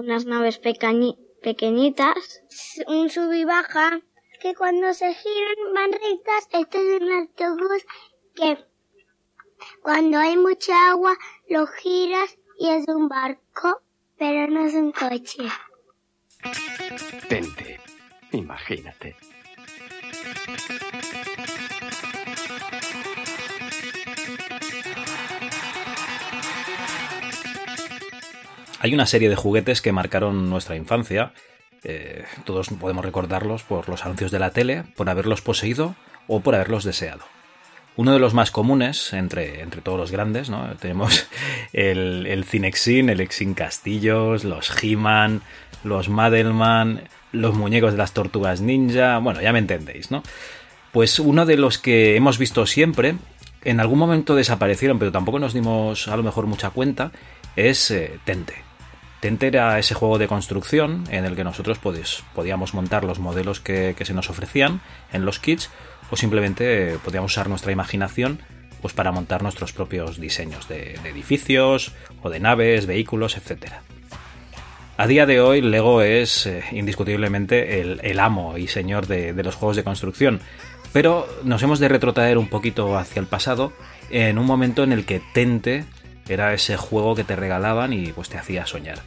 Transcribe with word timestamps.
unas 0.00 0.24
naves 0.26 0.58
pequeñitas. 0.58 2.42
Un 2.86 3.10
sub 3.10 3.32
y 3.32 3.44
baja 3.44 4.00
que 4.40 4.54
cuando 4.54 4.92
se 4.94 5.14
giran 5.14 5.74
van 5.74 5.92
rectas. 5.92 6.48
Este 6.52 6.96
es 6.96 7.02
un 7.02 7.12
autobús 7.12 7.86
que 8.34 8.58
cuando 9.82 10.18
hay 10.18 10.36
mucha 10.36 10.90
agua 10.90 11.16
lo 11.48 11.66
giras 11.66 12.38
y 12.58 12.70
es 12.70 12.88
un 12.88 13.08
barco, 13.08 13.82
pero 14.18 14.50
no 14.50 14.66
es 14.66 14.74
un 14.74 14.92
coche. 14.92 15.44
Tente, 17.28 17.80
imagínate. 18.32 19.16
Hay 28.82 28.94
una 28.94 29.04
serie 29.04 29.28
de 29.28 29.36
juguetes 29.36 29.82
que 29.82 29.92
marcaron 29.92 30.48
nuestra 30.48 30.74
infancia. 30.74 31.32
Eh, 31.84 32.24
todos 32.44 32.68
podemos 32.70 33.04
recordarlos 33.04 33.62
por 33.62 33.90
los 33.90 34.06
anuncios 34.06 34.30
de 34.30 34.38
la 34.38 34.52
tele, 34.52 34.84
por 34.96 35.10
haberlos 35.10 35.42
poseído 35.42 35.94
o 36.28 36.40
por 36.40 36.54
haberlos 36.54 36.84
deseado. 36.84 37.20
Uno 37.96 38.14
de 38.14 38.18
los 38.18 38.32
más 38.32 38.50
comunes 38.50 39.12
entre, 39.12 39.60
entre 39.60 39.82
todos 39.82 39.98
los 39.98 40.10
grandes, 40.10 40.48
¿no? 40.48 40.74
Tenemos 40.80 41.28
el, 41.74 42.26
el 42.26 42.44
Cinexin, 42.44 43.10
el 43.10 43.20
Exin 43.20 43.52
Castillos, 43.52 44.44
los 44.44 44.72
He-Man, 44.82 45.42
los 45.84 46.08
Madelman, 46.08 47.02
los 47.32 47.54
muñecos 47.54 47.92
de 47.92 47.98
las 47.98 48.14
tortugas 48.14 48.62
ninja. 48.62 49.18
Bueno, 49.18 49.42
ya 49.42 49.52
me 49.52 49.58
entendéis, 49.58 50.10
¿no? 50.10 50.22
Pues 50.90 51.18
uno 51.18 51.44
de 51.44 51.58
los 51.58 51.76
que 51.76 52.16
hemos 52.16 52.38
visto 52.38 52.64
siempre, 52.64 53.16
en 53.62 53.78
algún 53.78 53.98
momento 53.98 54.34
desaparecieron, 54.34 54.98
pero 54.98 55.12
tampoco 55.12 55.38
nos 55.38 55.52
dimos 55.52 56.08
a 56.08 56.16
lo 56.16 56.22
mejor 56.22 56.46
mucha 56.46 56.70
cuenta, 56.70 57.12
es 57.56 57.90
eh, 57.90 58.18
Tente. 58.24 58.69
Tente 59.20 59.48
era 59.48 59.78
ese 59.78 59.94
juego 59.94 60.18
de 60.18 60.28
construcción 60.28 61.04
en 61.10 61.26
el 61.26 61.36
que 61.36 61.44
nosotros 61.44 61.78
pues, 61.78 62.22
podíamos 62.34 62.72
montar 62.72 63.04
los 63.04 63.18
modelos 63.18 63.60
que, 63.60 63.94
se 64.00 64.14
nos 64.14 64.30
ofrecían 64.30 64.80
en 65.12 65.26
los 65.26 65.38
kits 65.38 65.70
o 66.10 66.16
simplemente 66.16 66.98
podíamos 67.04 67.32
usar 67.32 67.48
nuestra 67.48 67.70
imaginación 67.70 68.40
pues, 68.80 68.94
para 68.94 69.12
montar 69.12 69.42
nuestros 69.42 69.72
propios 69.72 70.18
diseños 70.18 70.68
de, 70.68 70.94
edificios 71.04 71.92
o 72.22 72.30
de 72.30 72.40
naves, 72.40 72.86
vehículos, 72.86 73.36
etc. 73.36 73.72
A 74.96 75.06
día 75.06 75.26
de 75.26 75.40
hoy 75.40 75.60
Lego 75.60 76.00
es 76.00 76.46
eh, 76.46 76.64
indiscutiblemente 76.72 77.80
el, 77.80 78.20
amo 78.20 78.56
y 78.56 78.68
señor 78.68 79.06
de 79.06 79.42
los 79.42 79.54
juegos 79.54 79.76
de 79.76 79.84
construcción, 79.84 80.40
pero 80.92 81.28
nos 81.44 81.62
hemos 81.62 81.78
de 81.78 81.88
retrotraer 81.88 82.38
un 82.38 82.48
poquito 82.48 82.96
hacia 82.96 83.20
el 83.20 83.26
pasado 83.26 83.72
en 84.10 84.38
un 84.38 84.46
momento 84.46 84.82
en 84.82 84.92
el 84.92 85.04
que 85.04 85.22
Tente 85.32 85.84
era 86.34 86.54
ese 86.54 86.76
juego 86.76 87.14
que 87.14 87.24
te 87.24 87.36
regalaban 87.36 87.92
y 87.92 88.12
pues 88.12 88.28
te 88.28 88.38
hacía 88.38 88.66
soñar. 88.66 88.98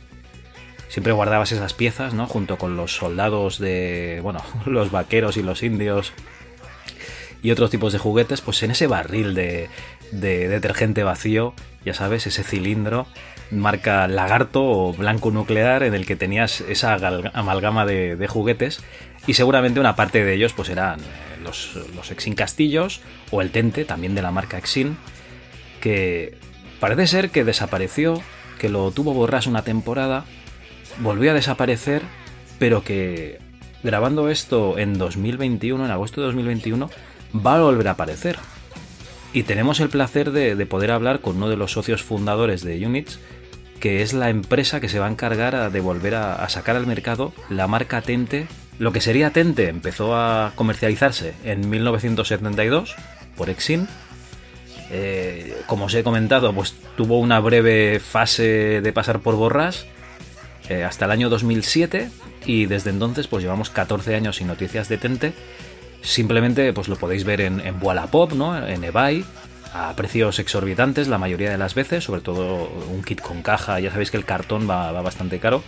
Siempre 0.90 1.14
guardabas 1.14 1.52
esas 1.52 1.74
piezas, 1.74 2.14
¿no? 2.14 2.28
Junto 2.28 2.58
con 2.58 2.78
los 2.78 2.96
soldados 2.96 3.58
de, 3.58 4.20
bueno, 4.22 4.42
los 4.66 4.92
vaqueros 4.92 5.38
y 5.38 5.44
los 5.44 5.64
indios 5.64 6.14
y 7.42 7.52
otros 7.52 7.70
tipos 7.70 7.92
de 7.92 8.00
juguetes, 8.00 8.42
pues 8.42 8.64
en 8.64 8.72
ese 8.72 8.88
barril 8.88 9.36
de, 9.36 9.70
detergente 10.12 11.04
vacío, 11.04 11.54
ya 11.84 11.94
sabes, 11.94 12.26
ese 12.26 12.44
cilindro 12.44 13.06
marca 13.52 14.08
lagarto 14.08 14.64
o 14.64 14.94
blanco 14.94 15.30
nuclear 15.30 15.84
en 15.84 15.94
el 15.94 16.06
que 16.06 16.16
tenías 16.16 16.62
esa 16.62 16.94
amalgama 17.34 17.86
de, 17.86 18.28
juguetes 18.28 18.82
y 19.28 19.34
seguramente 19.34 19.80
una 19.80 19.96
parte 19.96 20.24
de 20.24 20.34
ellos 20.34 20.54
pues 20.54 20.70
eran 20.70 21.00
eh, 21.00 21.04
los, 21.44 21.76
los 21.96 22.10
Exin 22.12 22.34
Castillos 22.34 23.02
o 23.30 23.42
el 23.42 23.52
Tente, 23.52 23.86
también 23.86 24.16
de 24.16 24.22
la 24.22 24.32
marca 24.32 24.58
Exin, 24.58 24.98
que 25.82 26.38
Parece 26.84 27.08
ser 27.08 27.30
que 27.30 27.46
desapareció, 27.46 28.22
que 28.60 28.68
lo 28.68 28.92
tuvo 28.92 29.14
borras 29.14 29.48
una 29.48 29.62
temporada, 29.62 30.26
volvió 31.00 31.32
a 31.32 31.34
desaparecer, 31.34 32.02
pero 32.60 32.84
que 32.84 33.40
grabando 33.84 34.28
esto 34.28 34.78
en 34.78 34.98
2021, 34.98 35.86
en 35.86 35.92
agosto 35.92 36.20
de 36.20 36.28
2021, 36.28 36.90
va 37.34 37.56
a 37.56 37.62
volver 37.62 37.88
a 37.88 37.92
aparecer. 37.92 38.38
Y 39.32 39.44
tenemos 39.44 39.80
el 39.80 39.88
placer 39.88 40.32
de, 40.32 40.66
poder 40.66 40.92
hablar 40.92 41.22
con 41.22 41.38
uno 41.38 41.48
de 41.48 41.56
los 41.56 41.72
socios 41.72 42.04
fundadores 42.04 42.66
de 42.66 42.86
Units, 42.86 43.18
que 43.80 44.02
es 44.02 44.12
la 44.12 44.30
empresa 44.30 44.82
que 44.82 44.90
se 44.90 45.00
va 45.00 45.06
a 45.06 45.12
encargar 45.12 45.72
de 45.72 45.80
volver 45.80 46.16
a, 46.16 46.50
sacar 46.50 46.76
al 46.76 46.86
mercado 46.86 47.32
la 47.50 47.68
marca 47.68 48.02
Tente. 48.02 48.50
Lo 48.78 48.92
que 48.92 49.00
sería 49.00 49.32
Tente 49.32 49.70
empezó 49.70 50.18
a 50.18 50.52
comercializarse 50.56 51.34
en 51.46 51.70
1972 51.70 52.94
por 53.38 53.50
Exim 53.50 53.88
eh, 54.96 55.58
como 55.66 55.86
os 55.86 55.94
he 55.96 56.04
comentado, 56.04 56.54
pues 56.54 56.76
tuvo 56.96 57.20
una 57.20 57.40
breve 57.40 58.00
fase 58.00 58.80
de 58.80 58.94
pasar 58.94 59.22
por 59.22 59.36
borras 59.36 59.88
eh, 60.70 60.84
hasta 60.84 61.06
el 61.06 61.12
año 61.12 61.30
2007 61.30 62.12
y 62.46 62.68
desde 62.68 62.92
entonces 62.92 63.26
pues 63.26 63.42
llevamos 63.42 63.72
14 63.72 64.14
años 64.14 64.36
sin 64.36 64.46
noticias 64.46 64.90
de 64.90 65.00
Tente. 65.00 65.34
Simplemente 66.04 66.74
pues 66.74 66.90
lo 66.90 66.96
podéis 66.96 67.24
ver 67.24 67.42
en, 67.42 67.60
en 67.60 67.78
Wallapop, 67.82 68.34
¿no? 68.34 68.56
en 68.68 68.84
eBay, 68.84 69.26
a 69.74 69.96
precios 69.96 70.38
exorbitantes 70.38 71.08
la 71.08 71.18
mayoría 71.18 71.50
de 71.50 71.58
las 71.58 71.74
veces, 71.74 72.04
sobre 72.04 72.22
todo 72.22 72.70
un 72.92 73.02
kit 73.04 73.20
con 73.20 73.42
caja, 73.42 73.80
ya 73.80 73.90
sabéis 73.90 74.12
que 74.12 74.18
el 74.18 74.26
cartón 74.26 74.70
va 74.70 74.92
bastante 75.02 75.40
caro. 75.40 75.64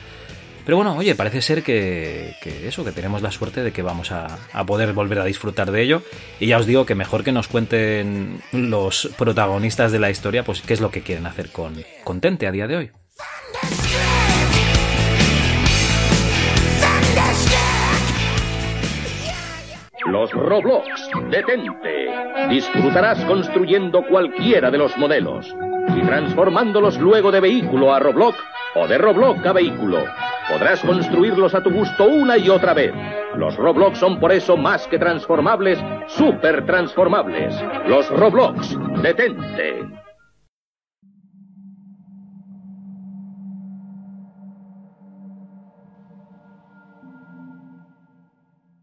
Pero 0.66 0.78
bueno, 0.78 0.98
oye, 0.98 1.14
parece 1.14 1.42
ser 1.42 1.62
que, 1.62 2.36
eso, 2.66 2.84
que 2.84 2.92
tenemos 2.92 3.22
la 3.22 3.32
suerte 3.32 3.62
de 3.62 3.72
que 3.72 3.84
vamos 3.84 4.12
a, 4.12 4.28
poder 4.66 4.94
volver 4.94 5.20
a 5.20 5.26
disfrutar 5.26 5.72
de 5.72 5.84
ello. 5.84 6.02
Y 6.40 6.48
ya 6.48 6.58
os 6.58 6.66
digo 6.66 6.88
que 6.88 6.96
mejor 6.96 7.24
que 7.24 7.32
nos 7.32 7.48
cuenten 7.48 8.42
los 8.52 9.10
protagonistas 9.16 9.92
de 9.92 10.00
la 10.00 10.10
historia, 10.10 10.44
pues 10.44 10.62
qué 10.62 10.74
es 10.74 10.82
lo 10.82 10.90
que 10.90 11.02
quieren 11.02 11.28
hacer 11.28 11.52
con, 11.52 11.76
con 12.04 12.20
Tente 12.20 12.48
a 12.48 12.52
día 12.52 12.66
de 12.66 12.78
hoy. 12.78 12.92
Los 20.08 20.32
Roblox, 20.32 20.88
detente. 21.30 22.10
Disfrutarás 22.50 23.24
construyendo 23.26 24.04
cualquiera 24.08 24.72
de 24.72 24.78
los 24.78 24.96
modelos 24.98 25.56
y 25.96 26.02
transformándolos 26.02 26.98
luego 26.98 27.32
de 27.32 27.40
vehículo 27.40 27.94
a 27.94 28.00
Roblox 28.00 28.38
o 28.76 28.88
de 28.88 28.98
Roblox 28.98 29.46
a 29.46 29.54
vehículo. 29.54 30.04
Podrás 30.50 30.82
construirlos 30.82 31.56
a 31.56 31.64
tu 31.64 31.72
gusto 31.72 32.06
una 32.06 32.38
y 32.38 32.50
otra 32.50 32.74
vez. 32.74 32.94
Los 33.36 33.56
Roblox 33.56 33.98
son 33.98 34.20
por 34.20 34.32
eso 34.32 34.56
más 34.56 34.88
que 34.88 35.00
transformables, 35.00 35.80
super 36.08 36.66
transformables. 36.66 37.56
Los 37.88 38.10
Roblox, 38.10 38.78
detente. 39.02 39.86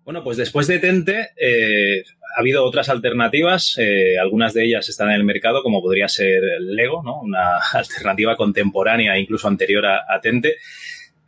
Bueno, 0.04 0.24
pues 0.24 0.36
después 0.36 0.66
de 0.66 0.78
Tente 0.78 1.30
eh, 1.40 2.02
ha 2.36 2.40
habido 2.40 2.64
otras 2.64 2.88
alternativas, 2.88 3.78
eh, 3.78 4.18
algunas 4.18 4.52
de 4.52 4.64
ellas 4.64 4.88
están 4.88 5.08
en 5.08 5.14
el 5.14 5.24
mercado, 5.24 5.62
como 5.62 5.80
podría 5.80 6.08
ser 6.08 6.42
Lego, 6.60 7.02
¿no? 7.02 7.20
una 7.20 7.58
alternativa 7.72 8.36
contemporánea, 8.36 9.18
incluso 9.18 9.48
anterior 9.48 9.86
a, 9.86 10.20
Tente. 10.20 10.56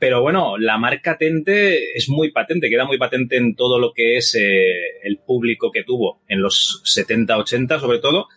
Pero 0.05 0.21
bueno, 0.21 0.59
la 0.59 0.77
marca 0.77 1.17
Tente 1.17 1.97
es 1.97 2.11
muy 2.11 2.31
patente, 2.31 2.69
queda 2.69 2.85
muy 2.85 2.99
patente 2.99 3.39
en 3.39 3.57
todo 3.57 3.79
lo 3.79 3.95
que 3.95 4.19
es 4.19 4.35
eh, 4.35 4.99
el 5.03 5.17
público 5.17 5.73
que 5.73 5.83
tuvo 5.83 6.21
en 6.29 6.43
los 6.43 6.83
70-80 6.85 7.81
sobre 7.81 8.01
todo. 8.01 8.29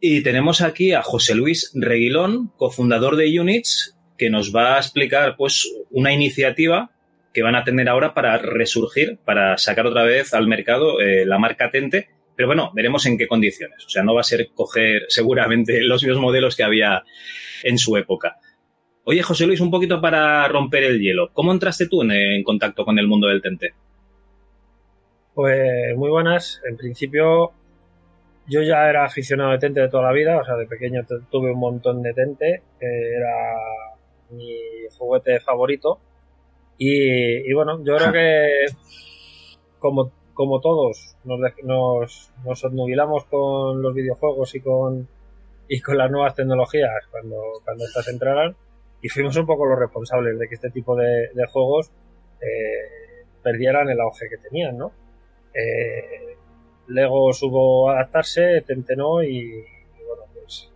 Y 0.00 0.24
tenemos 0.24 0.60
aquí 0.62 0.92
a 0.92 1.02
José 1.02 1.36
Luis 1.36 1.70
Reguilón, 1.76 2.48
cofundador 2.56 3.14
de 3.14 3.38
Units, 3.38 3.96
que 4.18 4.30
nos 4.30 4.52
va 4.52 4.74
a 4.74 4.78
explicar 4.78 5.36
pues 5.36 5.72
una 5.90 6.12
iniciativa 6.12 6.90
que 7.32 7.44
van 7.44 7.54
a 7.54 7.62
tener 7.62 7.88
ahora 7.88 8.12
para 8.12 8.36
resurgir, 8.38 9.20
para 9.24 9.58
sacar 9.58 9.86
otra 9.86 10.02
vez 10.02 10.34
al 10.34 10.48
mercado 10.48 11.00
eh, 11.00 11.24
la 11.24 11.38
marca 11.38 11.70
Tente. 11.70 12.08
Pero 12.34 12.48
bueno, 12.48 12.72
veremos 12.74 13.06
en 13.06 13.16
qué 13.16 13.28
condiciones. 13.28 13.86
O 13.86 13.88
sea, 13.88 14.02
no 14.02 14.12
va 14.12 14.22
a 14.22 14.24
ser 14.24 14.48
coger 14.56 15.02
seguramente 15.06 15.80
los 15.84 16.02
mismos 16.02 16.20
modelos 16.20 16.56
que 16.56 16.64
había 16.64 17.04
en 17.62 17.78
su 17.78 17.96
época. 17.96 18.40
Oye, 19.04 19.22
José 19.22 19.46
Luis, 19.46 19.60
un 19.60 19.70
poquito 19.70 20.00
para 20.00 20.46
romper 20.48 20.84
el 20.84 21.00
hielo. 21.00 21.30
¿Cómo 21.32 21.52
entraste 21.52 21.88
tú 21.88 22.02
en, 22.02 22.42
contacto 22.42 22.84
con 22.84 22.98
el 22.98 23.08
mundo 23.08 23.28
del 23.28 23.40
Tente? 23.40 23.74
Pues 25.34 25.96
muy 25.96 26.10
buenas. 26.10 26.60
En 26.68 26.76
principio, 26.76 27.52
yo 28.46 28.62
ya 28.62 28.88
era 28.88 29.04
aficionado 29.04 29.52
de 29.52 29.58
Tente 29.58 29.80
de 29.80 29.88
toda 29.88 30.04
la 30.04 30.12
vida. 30.12 30.38
O 30.38 30.44
sea, 30.44 30.56
de 30.56 30.66
pequeño 30.66 31.04
tuve 31.30 31.52
un 31.52 31.58
montón 31.58 32.02
de 32.02 32.12
Tente. 32.12 32.62
era 32.78 33.56
mi 34.30 34.54
juguete 34.96 35.40
favorito 35.40 35.98
y, 36.82 37.52
bueno, 37.52 37.84
yo 37.84 37.94
creo 37.96 38.10
que 38.10 38.66
como, 39.78 40.10
como 40.32 40.60
todos 40.60 41.14
nos, 41.24 41.38
nos, 41.62 42.32
nos 42.42 42.64
obnubilamos 42.64 43.26
con 43.26 43.82
los 43.82 43.94
videojuegos 43.94 44.54
y 44.54 44.60
con, 44.60 45.06
y 45.68 45.78
con 45.82 45.98
las 45.98 46.10
nuevas 46.10 46.34
tecnologías 46.34 47.06
cuando, 47.10 47.36
cuando 47.64 47.84
estas 47.84 48.08
entraran 48.08 48.56
y 49.02 49.08
fuimos 49.08 49.36
un 49.36 49.46
poco 49.46 49.66
los 49.66 49.78
responsables 49.78 50.38
de 50.38 50.48
que 50.48 50.54
este 50.54 50.70
tipo 50.70 50.94
de, 50.96 51.30
juegos 51.50 51.90
eh, 52.40 53.24
perdieran 53.42 53.88
el 53.88 54.00
auge 54.00 54.28
que 54.28 54.36
tenían, 54.38 54.76
¿no? 54.76 54.92
Eh, 55.54 56.36
Lego 56.88 57.32
supo 57.32 57.90
adaptarse, 57.90 58.62
Tentenó 58.66 59.22
y, 59.22 59.36
y, 59.38 59.64
bueno, 60.06 60.24
pues, 60.34 60.70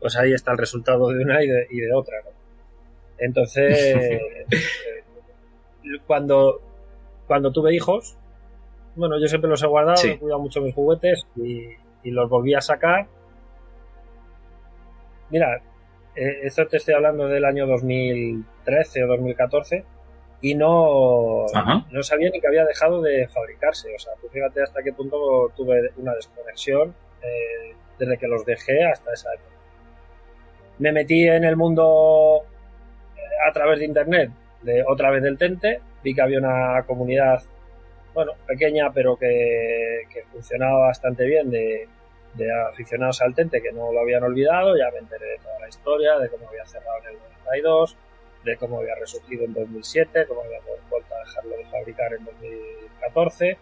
pues 0.00 0.16
ahí 0.16 0.32
está 0.32 0.52
el 0.52 0.58
resultado 0.58 1.08
de 1.08 1.24
una 1.24 1.42
y 1.42 1.48
de, 1.48 1.66
y 1.70 1.80
de 1.80 1.92
otra, 1.94 2.18
¿no? 2.24 2.30
Entonces, 3.18 3.78
eh, 3.80 4.46
cuando, 6.06 6.60
cuando 7.26 7.50
tuve 7.52 7.74
hijos, 7.74 8.16
bueno, 8.96 9.18
yo 9.20 9.28
siempre 9.28 9.48
los 9.48 9.62
he 9.62 9.66
guardado, 9.66 9.96
Sí. 9.96 10.08
he 10.08 10.18
cuidado 10.18 10.40
mucho 10.40 10.60
mis 10.60 10.74
juguetes 10.74 11.26
y, 11.36 11.68
y 12.02 12.10
los 12.10 12.28
volví 12.28 12.54
a 12.54 12.60
sacar. 12.60 13.06
Mira, 15.30 15.62
esto 16.20 16.66
te 16.66 16.76
estoy 16.76 16.94
hablando 16.94 17.26
del 17.28 17.44
año 17.44 17.66
2013 17.66 19.04
o 19.04 19.06
2014 19.06 19.84
y 20.42 20.54
no, 20.54 21.46
Ajá. 21.54 21.86
no 21.90 22.02
sabía 22.02 22.30
ni 22.30 22.40
que 22.40 22.46
había 22.46 22.64
dejado 22.64 23.00
de 23.00 23.26
fabricarse. 23.28 23.94
O 23.94 23.98
sea, 23.98 24.12
tú 24.20 24.28
fíjate 24.28 24.62
hasta 24.62 24.82
qué 24.82 24.92
punto 24.92 25.50
tuve 25.56 25.90
una 25.96 26.14
desconexión 26.14 26.94
eh, 27.22 27.74
desde 27.98 28.18
que 28.18 28.28
los 28.28 28.44
dejé 28.44 28.84
hasta 28.84 29.12
esa 29.12 29.32
época. 29.32 29.50
Me 30.78 30.92
metí 30.92 31.26
en 31.26 31.44
el 31.44 31.56
mundo 31.56 32.42
eh, 33.16 33.48
a 33.48 33.52
través 33.52 33.78
de 33.78 33.86
internet, 33.86 34.30
de 34.62 34.84
otra 34.86 35.10
vez 35.10 35.22
del 35.22 35.38
Tente, 35.38 35.80
vi 36.02 36.14
que 36.14 36.22
había 36.22 36.38
una 36.38 36.82
comunidad, 36.86 37.42
bueno, 38.14 38.32
pequeña, 38.46 38.92
pero 38.92 39.16
que, 39.16 40.02
que 40.12 40.22
funcionaba 40.24 40.88
bastante 40.88 41.26
bien 41.26 41.50
de, 41.50 41.88
de 42.34 42.46
aficionados 42.68 43.20
al 43.22 43.34
Tente 43.34 43.60
que 43.60 43.72
no 43.72 43.92
lo 43.92 44.00
habían 44.00 44.22
olvidado, 44.22 44.76
ya 44.76 44.90
me 44.92 44.98
enteré 44.98 45.26
de 45.26 45.38
toda 45.38 45.58
la 45.60 45.68
historia, 45.68 46.18
de 46.18 46.28
cómo 46.28 46.48
había 46.48 46.64
cerrado 46.66 46.98
en 47.02 47.14
el 47.14 47.18
92, 47.44 47.96
de 48.44 48.56
cómo 48.56 48.78
había 48.78 48.94
resurgido 48.94 49.44
en 49.44 49.54
2007, 49.54 50.26
cómo 50.26 50.42
había 50.42 50.60
vuelto 50.88 51.14
a 51.14 51.18
dejarlo 51.18 51.56
de 51.56 51.64
fabricar 51.66 52.14
en 52.14 52.24
2014. 52.24 53.58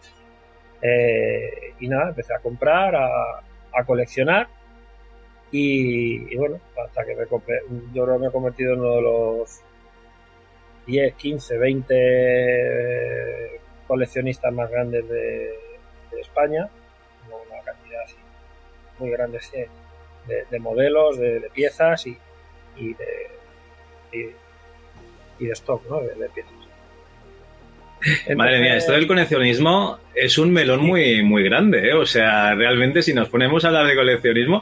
Eh, 0.81 1.73
y 1.79 1.87
nada, 1.87 2.09
empecé 2.09 2.33
a 2.33 2.39
comprar, 2.39 2.95
a, 2.95 3.41
coleccionar 3.85 4.49
y, 5.51 6.35
bueno, 6.35 6.59
hasta 6.85 7.05
que 7.05 7.15
me 7.15 7.23
yo 7.23 8.03
creo 8.03 8.15
que 8.15 8.19
me 8.19 8.27
he 8.27 8.31
convertido 8.31 8.73
en 8.73 8.81
uno 8.81 8.95
de 8.95 9.01
los 9.01 9.61
10, 10.85 11.15
15, 11.15 11.57
20 11.57 13.61
coleccionistas 13.87 14.53
más 14.53 14.69
grandes 14.69 15.07
de, 15.07 15.53
de 16.11 16.21
España, 16.21 16.69
muy 18.99 19.09
grande 19.09 19.39
sí, 19.41 19.57
de, 20.27 20.45
de 20.49 20.59
modelos, 20.59 21.17
de, 21.17 21.39
de 21.39 21.49
piezas 21.49 22.05
y, 22.07 22.17
y 22.77 22.93
de 22.93 23.27
y, 24.11 25.43
y 25.43 25.47
de 25.47 25.53
stock, 25.53 25.83
¿no? 25.89 26.01
De, 26.01 26.15
de 26.15 26.29
piezas. 26.29 26.53
Madre 28.35 28.61
mía, 28.61 28.77
esto 28.77 28.93
del 28.93 29.07
coleccionismo 29.07 29.99
es 30.15 30.37
un 30.37 30.51
melón 30.51 30.81
muy, 30.81 31.21
muy 31.21 31.43
grande, 31.43 31.89
¿eh? 31.89 31.93
O 31.93 32.05
sea, 32.05 32.55
realmente 32.55 33.01
si 33.01 33.13
nos 33.13 33.27
ponemos 33.27 33.65
a 33.65 33.69
hablar 33.69 33.87
de 33.87 33.95
coleccionismo, 33.95 34.61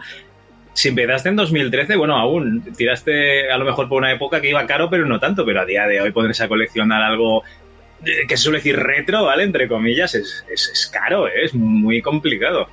si 0.74 0.90
empezaste 0.90 1.30
en 1.30 1.36
2013, 1.36 1.96
bueno, 1.96 2.16
aún 2.16 2.64
tiraste 2.76 3.52
a 3.52 3.58
lo 3.58 3.66
mejor 3.66 3.90
por 3.90 4.00
una 4.00 4.12
época 4.12 4.42
que 4.42 4.50
iba 4.50 4.66
caro, 4.66 4.90
pero 4.90 5.06
no 5.06 5.20
tanto, 5.20 5.46
pero 5.46 5.62
a 5.62 5.66
día 5.66 5.86
de 5.86 6.02
hoy 6.02 6.12
ponerse 6.12 6.44
a 6.44 6.48
coleccionar 6.48 7.02
algo 7.04 7.44
eh, 8.06 8.28
que 8.28 8.38
se 8.38 8.44
suele 8.44 8.60
decir 8.60 8.78
retro, 8.78 9.24
¿vale? 9.26 9.44
Entre 9.44 9.68
comillas, 9.68 10.16
es, 10.16 10.46
es, 10.52 10.70
es 10.70 10.88
caro, 10.88 11.28
¿eh? 11.28 11.46
es 11.46 11.54
muy 11.54 12.02
complicado. 12.02 12.70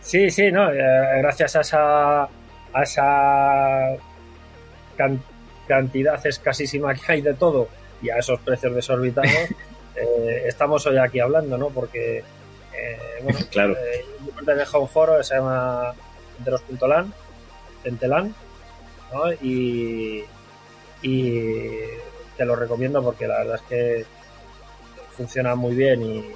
Sí, 0.00 0.30
sí, 0.30 0.50
no, 0.50 0.70
eh, 0.72 1.18
gracias 1.18 1.56
a 1.56 1.60
esa, 1.60 2.22
a 2.22 2.82
esa 2.82 3.96
can- 4.96 5.22
cantidad 5.66 6.24
escasísima 6.26 6.94
que 6.94 7.12
hay 7.12 7.20
de 7.20 7.34
todo 7.34 7.68
y 8.00 8.10
a 8.10 8.16
esos 8.18 8.40
precios 8.40 8.74
desorbitados, 8.74 9.30
eh, 9.96 10.44
estamos 10.46 10.86
hoy 10.86 10.96
aquí 10.98 11.20
hablando, 11.20 11.58
¿no? 11.58 11.68
Porque, 11.68 12.18
eh, 12.72 12.98
bueno, 13.22 13.38
Claro. 13.50 13.72
eh, 13.74 14.04
yo 14.24 14.32
pertenezco 14.32 14.76
a 14.78 14.80
un 14.80 14.88
foro 14.88 15.18
que 15.18 15.24
se 15.24 15.34
llama 15.34 15.92
enteros.lan, 16.38 17.12
Entelan, 17.84 18.34
¿no? 19.12 19.32
Y, 19.42 20.24
y 21.02 21.70
te 22.36 22.44
lo 22.44 22.56
recomiendo 22.56 23.02
porque 23.02 23.26
la 23.26 23.38
verdad 23.38 23.56
es 23.56 23.62
que 23.62 24.06
funciona 25.16 25.54
muy 25.54 25.74
bien 25.74 26.02
y, 26.02 26.18
y 26.18 26.34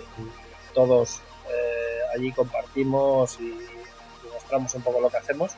todos 0.74 1.16
eh, 1.18 1.22
allí 2.14 2.32
compartimos 2.32 3.38
y, 3.40 3.44
y 3.44 4.32
mostramos 4.32 4.74
un 4.74 4.82
poco 4.82 5.00
lo 5.00 5.10
que 5.10 5.16
hacemos. 5.16 5.52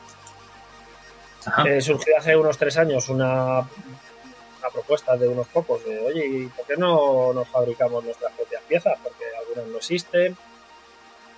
Eh, 1.65 1.79
surgió 1.79 2.17
hace 2.17 2.35
unos 2.35 2.57
tres 2.57 2.75
años 2.77 3.07
una, 3.09 3.59
una 3.59 4.69
propuesta 4.73 5.15
de 5.15 5.27
unos 5.27 5.47
pocos 5.47 5.85
de, 5.85 5.99
oye, 5.99 6.25
¿y 6.25 6.47
por 6.47 6.65
qué 6.65 6.75
no 6.75 7.33
nos 7.33 7.47
fabricamos 7.47 8.03
nuestras 8.03 8.33
propias 8.33 8.63
piezas? 8.63 8.97
Porque 9.03 9.23
algunas 9.39 9.71
no 9.71 9.77
existen. 9.77 10.35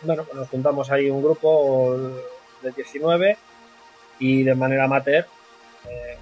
Bueno, 0.02 0.24
pues 0.24 0.38
nos 0.38 0.48
juntamos 0.50 0.92
ahí 0.92 1.10
un 1.10 1.22
grupo 1.22 1.98
de 2.62 2.72
19 2.72 3.38
y 4.20 4.44
de 4.44 4.56
manera 4.56 4.86
amateur 4.86 5.28
eh, 5.90 6.18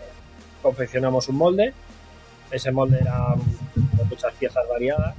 confeccionamos 0.61 1.29
un 1.29 1.35
molde. 1.35 1.73
Ese 2.49 2.71
molde 2.71 2.99
era 3.01 3.35
de 3.75 4.03
muchas 4.05 4.33
piezas 4.33 4.67
variadas 4.67 5.15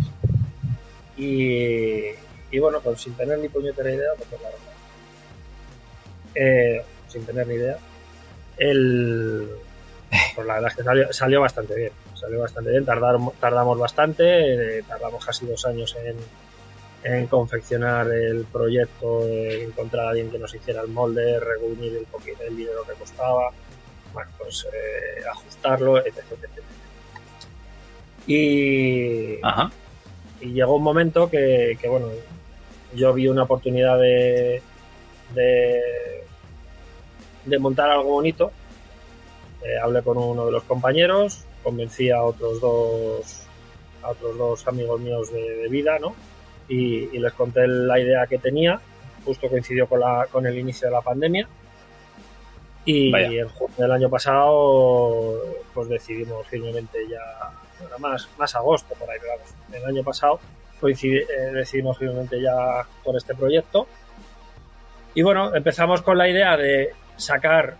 y, 1.16 2.10
y 2.56 2.58
bueno, 2.58 2.80
pues 2.80 3.02
sin 3.02 3.12
tener 3.12 3.38
ni 3.38 3.50
puñetera 3.50 3.90
idea, 3.90 4.12
porque 4.18 4.36
la 4.42 4.48
verdad, 4.48 4.72
eh, 6.34 6.82
sin 7.06 7.26
tener 7.26 7.46
ni 7.46 7.56
idea, 7.56 7.76
el, 8.56 9.46
pues 10.34 10.46
la 10.46 10.54
verdad 10.54 10.70
es 10.70 10.76
que 10.76 10.82
salió, 10.82 11.12
salió 11.12 11.40
bastante 11.42 11.74
bien, 11.74 11.92
salió 12.14 12.40
bastante 12.40 12.70
bien, 12.70 12.86
tardamos, 12.86 13.34
tardamos 13.34 13.78
bastante, 13.78 14.78
eh, 14.78 14.82
tardamos 14.88 15.22
casi 15.22 15.44
dos 15.44 15.66
años 15.66 15.94
en, 16.02 16.16
en 17.04 17.26
confeccionar 17.26 18.10
el 18.10 18.46
proyecto, 18.46 19.26
eh, 19.26 19.62
encontrar 19.62 20.06
a 20.06 20.10
alguien 20.12 20.30
que 20.30 20.38
nos 20.38 20.54
hiciera 20.54 20.80
el 20.80 20.88
molde, 20.88 21.38
reunir 21.38 21.94
el, 21.94 22.06
poquito, 22.06 22.42
el 22.42 22.56
dinero 22.56 22.84
que 22.84 22.94
costaba, 22.94 23.50
bueno, 24.14 24.30
pues 24.38 24.66
eh, 24.72 25.22
ajustarlo, 25.30 25.98
etc, 25.98 26.24
etc. 26.30 26.62
Y, 28.26 29.40
Ajá. 29.42 29.70
y 30.40 30.52
llegó 30.54 30.76
un 30.76 30.84
momento 30.84 31.28
que, 31.28 31.76
que, 31.78 31.86
bueno, 31.86 32.08
yo 32.94 33.12
vi 33.12 33.28
una 33.28 33.44
oportunidad 33.44 33.98
de, 33.98 34.62
de, 35.34 35.82
de 37.44 37.58
montar 37.58 37.90
algo 37.90 38.10
bonito. 38.10 38.50
Eh, 39.62 39.78
hablé 39.82 40.02
con 40.02 40.18
uno 40.18 40.46
de 40.46 40.52
los 40.52 40.62
compañeros, 40.64 41.44
convencí 41.62 42.10
a 42.10 42.22
otros 42.22 42.60
dos, 42.60 43.42
a 44.02 44.10
otros 44.10 44.38
dos 44.38 44.68
amigos 44.68 45.00
míos 45.00 45.32
de, 45.32 45.56
de 45.56 45.68
vida, 45.68 45.98
¿no? 45.98 46.14
Y, 46.68 47.16
y 47.16 47.18
les 47.18 47.32
conté 47.32 47.66
la 47.66 47.98
idea 47.98 48.26
que 48.26 48.38
tenía. 48.38 48.80
Justo 49.24 49.48
coincidió 49.48 49.88
con, 49.88 50.00
la, 50.00 50.28
con 50.30 50.46
el 50.46 50.56
inicio 50.58 50.88
de 50.88 50.94
la 50.94 51.00
pandemia. 51.00 51.48
Y 52.84 53.10
Vaya. 53.10 53.40
en 53.42 53.48
junio 53.48 53.74
del 53.76 53.90
año 53.90 54.08
pasado, 54.08 55.42
pues 55.74 55.88
decidimos 55.88 56.46
firmemente 56.46 56.98
ya, 57.08 57.50
bueno, 57.80 57.98
más, 57.98 58.28
más 58.38 58.54
agosto 58.54 58.94
por 58.94 59.10
ahí, 59.10 59.18
pero 59.20 59.82
el 59.82 59.90
año 59.90 60.04
pasado 60.04 60.38
coincidi- 60.80 61.22
eh, 61.28 61.52
decidimos 61.52 61.98
firmemente 61.98 62.40
ya 62.40 62.86
por 63.04 63.16
este 63.16 63.34
proyecto. 63.34 63.86
Y 65.14 65.22
bueno, 65.22 65.54
empezamos 65.54 66.02
con 66.02 66.18
la 66.18 66.28
idea 66.28 66.56
de 66.56 66.90
sacar 67.16 67.76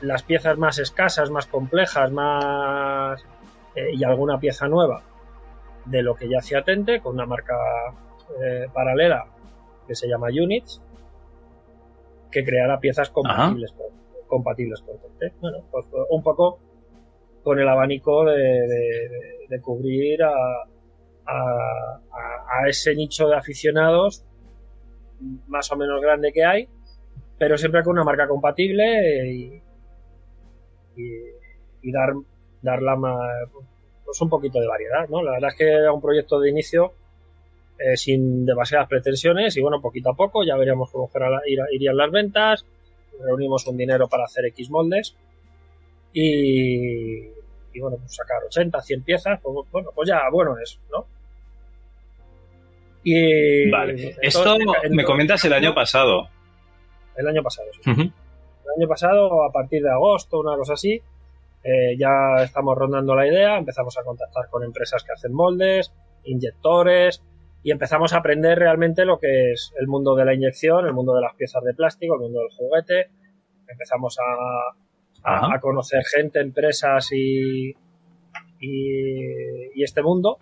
las 0.00 0.22
piezas 0.22 0.58
más 0.58 0.78
escasas, 0.78 1.30
más 1.30 1.46
complejas, 1.46 2.10
más 2.10 3.22
eh, 3.76 3.90
y 3.94 4.02
alguna 4.04 4.38
pieza 4.40 4.66
nueva 4.66 5.02
de 5.84 6.02
lo 6.02 6.14
que 6.14 6.28
ya 6.28 6.38
hacía 6.38 6.62
Tente 6.62 7.00
con 7.00 7.14
una 7.14 7.26
marca 7.26 7.54
eh, 8.42 8.66
paralela 8.72 9.24
que 9.86 9.94
se 9.94 10.08
llama 10.08 10.28
Units 10.28 10.80
que 12.30 12.44
creara 12.44 12.78
piezas 12.78 13.10
compatibles 13.10 13.72
con, 13.72 13.86
compatibles 14.26 14.80
con 14.82 14.96
Tente. 15.18 15.34
Bueno, 15.40 15.58
pues 15.70 15.86
un 16.10 16.22
poco 16.22 16.58
con 17.42 17.58
el 17.58 17.68
abanico 17.68 18.24
de- 18.24 18.36
de- 18.68 19.10
de 19.48 19.60
cubrir 19.60 20.22
a, 20.22 20.32
a- 21.30 22.68
ese 22.68 22.94
nicho 22.94 23.26
de 23.28 23.36
aficionados 23.36 24.22
más 25.48 25.70
o 25.72 25.76
menos 25.76 26.00
grande 26.00 26.32
que 26.32 26.44
hay, 26.44 26.68
pero 27.38 27.56
siempre 27.58 27.82
con 27.82 27.92
una 27.92 28.04
marca 28.04 28.28
compatible 28.28 29.26
y, 29.32 29.62
y, 31.82 31.92
dar, 31.92 32.12
darla 32.62 32.96
más, 32.96 33.48
pues 34.04 34.20
un 34.20 34.28
poquito 34.28 34.60
de 34.60 34.66
variedad, 34.66 35.08
¿no? 35.08 35.22
La 35.22 35.32
verdad 35.32 35.50
es 35.50 35.56
que 35.56 35.70
era 35.70 35.92
un 35.92 36.00
proyecto 36.00 36.40
de 36.40 36.50
inicio 36.50 36.92
eh, 37.78 37.96
sin 37.96 38.44
demasiadas 38.44 38.88
pretensiones 38.88 39.56
y 39.56 39.60
bueno, 39.62 39.80
poquito 39.80 40.10
a 40.10 40.14
poco 40.16 40.44
ya 40.44 40.56
veríamos 40.56 40.90
cómo 40.90 41.10
irían 41.70 41.96
las 41.96 42.10
ventas, 42.10 42.66
reunimos 43.24 43.66
un 43.66 43.76
dinero 43.76 44.08
para 44.08 44.24
hacer 44.24 44.46
X 44.46 44.70
moldes 44.70 45.16
y, 46.12 47.20
y 47.72 47.80
bueno, 47.80 47.96
pues 47.98 48.14
sacar 48.14 48.42
80, 48.44 48.80
100 48.80 49.02
piezas, 49.02 49.40
pues 49.42 49.66
bueno, 49.70 49.90
pues 49.94 50.08
ya 50.08 50.20
bueno 50.30 50.56
es, 50.58 50.78
¿no? 50.90 51.06
Y 53.02 53.70
Vale. 53.70 53.92
entonces- 53.92 54.18
Esto 54.22 54.56
me 54.90 55.04
comentas 55.04 55.44
el 55.44 55.52
año 55.52 55.74
pasado. 55.74 56.28
El 57.16 57.28
año 57.28 57.42
pasado, 57.42 57.68
sí. 57.82 57.90
El 57.90 58.82
año 58.82 58.88
pasado, 58.88 59.44
a 59.44 59.50
partir 59.52 59.82
de 59.82 59.90
agosto, 59.90 60.38
una 60.38 60.56
cosa 60.56 60.74
así, 60.74 61.00
eh, 61.64 61.96
ya 61.98 62.42
estamos 62.44 62.76
rondando 62.78 63.14
la 63.14 63.26
idea, 63.26 63.58
empezamos 63.58 63.96
a 63.98 64.04
contactar 64.04 64.48
con 64.48 64.62
empresas 64.64 65.02
que 65.04 65.12
hacen 65.12 65.32
moldes, 65.32 65.92
inyectores, 66.24 67.22
y 67.62 67.72
empezamos 67.72 68.12
a 68.14 68.18
aprender 68.18 68.58
realmente 68.58 69.04
lo 69.04 69.18
que 69.18 69.52
es 69.52 69.72
el 69.78 69.86
mundo 69.86 70.14
de 70.14 70.24
la 70.24 70.32
inyección, 70.34 70.86
el 70.86 70.94
mundo 70.94 71.14
de 71.14 71.20
las 71.20 71.34
piezas 71.34 71.62
de 71.64 71.74
plástico, 71.74 72.14
el 72.14 72.20
mundo 72.20 72.40
del 72.40 72.48
juguete. 72.56 73.10
Empezamos 73.68 74.16
a, 75.24 75.54
a 75.54 75.60
conocer 75.60 76.02
gente, 76.04 76.40
empresas 76.40 77.10
y, 77.12 77.74
y, 78.60 79.82
este 79.82 80.02
mundo. 80.02 80.38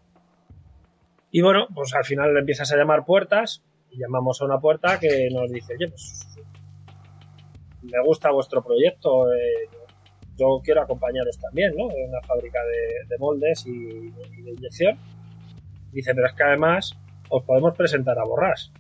Y 1.31 1.43
bueno, 1.43 1.69
pues 1.75 1.95
al 1.95 2.05
final 2.05 2.37
empiezas 2.37 2.73
a 2.73 2.77
llamar 2.77 3.05
puertas 3.05 3.63
y 3.91 3.99
llamamos 3.99 4.41
a 4.41 4.47
una 4.47 4.59
puerta 4.59 4.99
que 4.99 5.29
nos 5.31 5.51
dice, 5.51 5.75
oye, 5.75 5.89
pues 5.89 6.27
me 7.83 8.03
gusta 8.05 8.31
vuestro 8.31 8.63
proyecto, 8.63 9.33
eh, 9.33 9.69
yo 10.37 10.61
quiero 10.63 10.83
acompañaros 10.83 11.39
también, 11.39 11.75
¿no? 11.77 11.91
En 11.91 12.09
una 12.09 12.21
fábrica 12.21 12.59
de, 13.09 13.19
moldes 13.19 13.67
y, 13.67 14.11
de 14.11 14.51
inyección. 14.53 14.99
Dice, 15.93 16.15
pero 16.15 16.27
es 16.27 16.33
que 16.33 16.43
además 16.45 16.97
os 17.29 17.43
podemos 17.45 17.75
presentar 17.75 18.19
a 18.19 18.25
Borras. 18.25 18.73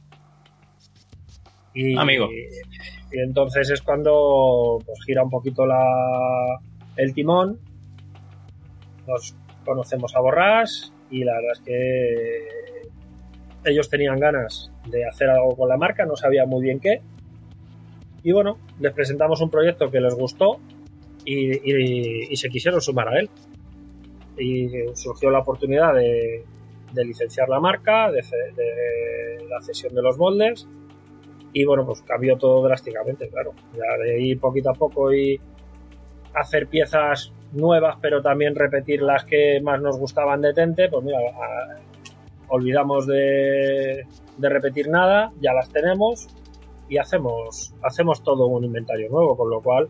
Y, 1.74 1.98
Amigo. 1.98 2.28
Y, 2.30 3.20
entonces 3.20 3.70
es 3.70 3.82
cuando 3.82 4.78
pues, 4.84 4.98
gira 5.04 5.22
un 5.22 5.30
poquito 5.30 5.66
la, 5.66 6.58
el 6.96 7.12
timón. 7.12 7.58
Nos 9.06 9.34
conocemos 9.64 10.14
a 10.14 10.20
Borras 10.20 10.92
y 11.10 11.24
la 11.24 11.34
verdad 11.34 11.52
es 11.52 11.60
que 11.60 12.48
ellos 13.64 13.88
tenían 13.88 14.18
ganas 14.18 14.70
de 14.86 15.06
hacer 15.06 15.28
algo 15.28 15.56
con 15.56 15.68
la 15.68 15.76
marca, 15.76 16.04
no 16.06 16.16
sabían 16.16 16.48
muy 16.48 16.62
bien 16.62 16.80
qué. 16.80 17.00
Y 18.22 18.32
bueno, 18.32 18.58
les 18.80 18.92
presentamos 18.92 19.40
un 19.40 19.50
proyecto 19.50 19.90
que 19.90 20.00
les 20.00 20.14
gustó 20.14 20.58
y, 21.24 22.36
se 22.36 22.48
quisieron 22.48 22.80
sumar 22.80 23.08
a 23.08 23.20
él. 23.20 23.30
Y 24.38 24.68
surgió 24.94 25.30
la 25.30 25.40
oportunidad 25.40 25.94
de, 25.94 26.44
licenciar 26.94 27.48
la 27.48 27.60
marca, 27.60 28.10
de, 28.10 28.22
la 29.48 29.60
cesión 29.60 29.94
de 29.94 30.02
los 30.02 30.18
moldes 30.18 30.66
y 31.52 31.64
bueno, 31.64 31.84
pues 31.86 32.02
cambió 32.02 32.36
todo 32.36 32.62
drásticamente, 32.62 33.28
claro. 33.28 33.52
Ya 33.74 33.96
de 34.02 34.38
poquito 34.40 34.70
a 34.70 34.74
poco 34.74 35.12
y 35.12 35.40
hacer 36.34 36.68
piezas 36.68 37.32
nuevas, 37.52 37.96
pero 38.00 38.22
también 38.22 38.54
repetir 38.54 39.02
las 39.02 39.24
que 39.24 39.60
más 39.62 39.80
nos 39.80 39.98
gustaban 39.98 40.40
de 40.40 40.52
Tente, 40.52 40.88
pues 40.88 41.04
mira, 41.04 41.18
olvidamos 42.48 43.06
de, 43.06 44.06
de, 44.36 44.48
repetir 44.48 44.88
nada, 44.88 45.32
ya 45.40 45.52
las 45.52 45.70
tenemos 45.70 46.28
y 46.88 46.98
hacemos, 46.98 47.74
hacemos 47.82 48.22
todo 48.22 48.46
un 48.46 48.64
inventario 48.64 49.10
nuevo, 49.10 49.36
con 49.36 49.50
lo 49.50 49.60
cual 49.60 49.88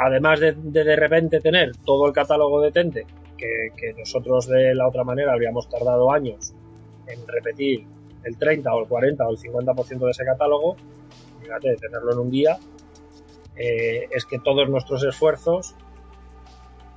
además 0.00 0.40
de, 0.40 0.52
de, 0.52 0.96
repente 0.96 1.40
tener 1.40 1.76
todo 1.84 2.06
el 2.06 2.12
catálogo 2.12 2.60
de 2.60 2.72
Tente, 2.72 3.06
que, 3.36 3.94
nosotros 3.96 4.48
de 4.48 4.74
la 4.74 4.88
otra 4.88 5.04
manera 5.04 5.32
habríamos 5.32 5.68
tardado 5.68 6.10
años 6.10 6.52
en 7.06 7.26
repetir 7.26 7.86
el 8.24 8.36
30 8.36 8.74
o 8.74 8.80
el 8.82 8.88
40 8.88 9.26
o 9.26 9.30
el 9.30 9.38
50% 9.38 9.98
de 9.98 10.10
ese 10.10 10.24
catálogo, 10.24 10.76
fíjate, 11.40 11.76
tenerlo 11.76 12.12
en 12.12 12.18
un 12.18 12.30
día, 12.30 12.58
eh, 13.58 14.08
es 14.10 14.24
que 14.24 14.38
todos 14.38 14.68
nuestros 14.68 15.04
esfuerzos, 15.04 15.74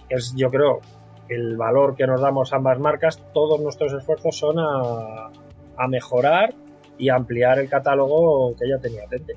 es 0.10 0.34
yo 0.36 0.50
creo 0.50 0.82
el 1.30 1.58
valor 1.58 1.96
que 1.96 2.06
nos 2.06 2.22
damos 2.22 2.54
ambas 2.54 2.80
marcas, 2.80 3.24
todos 3.34 3.60
nuestros 3.62 3.94
esfuerzos 3.94 4.38
son 4.38 4.60
a, 4.60 5.32
a 5.78 5.88
mejorar 5.88 6.54
y 6.98 7.10
ampliar 7.10 7.60
el 7.60 7.70
catálogo 7.70 8.54
que 8.60 8.68
ya 8.70 8.78
tenía 8.80 9.08
Tente. 9.08 9.36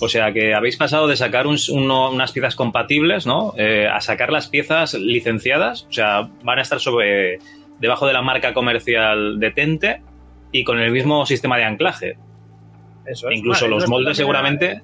O 0.00 0.08
sea 0.08 0.32
que 0.32 0.54
habéis 0.54 0.76
pasado 0.76 1.06
de 1.06 1.16
sacar 1.16 1.46
unas 1.46 2.32
piezas 2.32 2.56
compatibles, 2.56 3.26
¿no? 3.26 3.54
Eh, 3.56 3.86
a 3.86 4.00
sacar 4.00 4.32
las 4.32 4.48
piezas 4.48 4.94
licenciadas. 4.94 5.86
O 5.88 5.92
sea, 5.92 6.28
van 6.42 6.58
a 6.58 6.62
estar 6.62 6.80
sobre 6.80 7.38
debajo 7.78 8.06
de 8.06 8.12
la 8.12 8.22
marca 8.22 8.52
comercial 8.52 9.38
de 9.38 9.50
Tente 9.52 10.02
y 10.50 10.64
con 10.64 10.80
el 10.80 10.90
mismo 10.90 11.24
sistema 11.26 11.56
de 11.56 11.64
anclaje. 11.64 12.18
Eso 13.06 13.28
es. 13.28 13.38
Incluso 13.38 13.68
los 13.68 13.88
moldes 13.88 14.16
seguramente. 14.16 14.82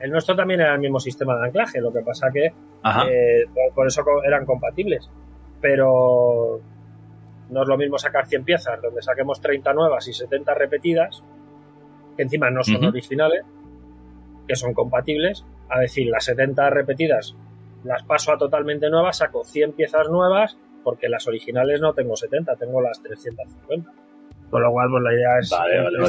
El 0.00 0.10
nuestro 0.10 0.36
también 0.36 0.60
era 0.60 0.74
el 0.74 0.80
mismo 0.80 1.00
sistema 1.00 1.36
de 1.36 1.46
anclaje, 1.46 1.80
lo 1.80 1.92
que 1.92 2.00
pasa 2.02 2.30
que 2.32 2.46
eh, 2.46 3.44
por 3.74 3.86
eso 3.86 4.04
eran 4.24 4.44
compatibles. 4.44 5.10
Pero 5.60 6.60
no 7.50 7.62
es 7.62 7.68
lo 7.68 7.76
mismo 7.76 7.98
sacar 7.98 8.26
100 8.26 8.44
piezas 8.44 8.80
donde 8.80 9.02
saquemos 9.02 9.40
30 9.40 9.72
nuevas 9.72 10.06
y 10.06 10.12
70 10.12 10.54
repetidas, 10.54 11.24
que 12.16 12.22
encima 12.22 12.50
no 12.50 12.62
son 12.62 12.84
originales, 12.84 13.44
que 14.46 14.54
son 14.54 14.72
compatibles, 14.72 15.44
a 15.68 15.80
decir, 15.80 16.08
las 16.08 16.24
70 16.24 16.70
repetidas 16.70 17.34
las 17.84 18.02
paso 18.02 18.32
a 18.32 18.38
totalmente 18.38 18.90
nuevas, 18.90 19.18
saco 19.18 19.44
100 19.44 19.72
piezas 19.72 20.08
nuevas, 20.08 20.56
porque 20.84 21.08
las 21.08 21.26
originales 21.26 21.80
no 21.80 21.92
tengo 21.92 22.16
70, 22.16 22.56
tengo 22.56 22.80
las 22.80 23.02
350. 23.02 23.90
Con 24.50 24.62
lo 24.62 24.72
cual, 24.72 24.88
pues 24.90 25.02
la 25.02 25.12
idea 25.12 25.38
es 25.38 25.52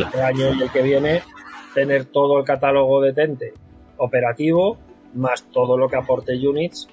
este 0.02 0.22
año 0.22 0.54
y 0.54 0.64
el 0.64 0.72
que 0.72 0.82
viene 0.82 1.22
tener 1.74 2.06
todo 2.06 2.40
el 2.40 2.46
catálogo 2.46 3.02
de 3.02 3.14
Tente 3.14 3.54
operativo, 4.00 4.78
más 5.14 5.44
todo 5.52 5.78
lo 5.78 5.88
que 5.88 5.96
aporte 5.96 6.36
Units 6.36 6.90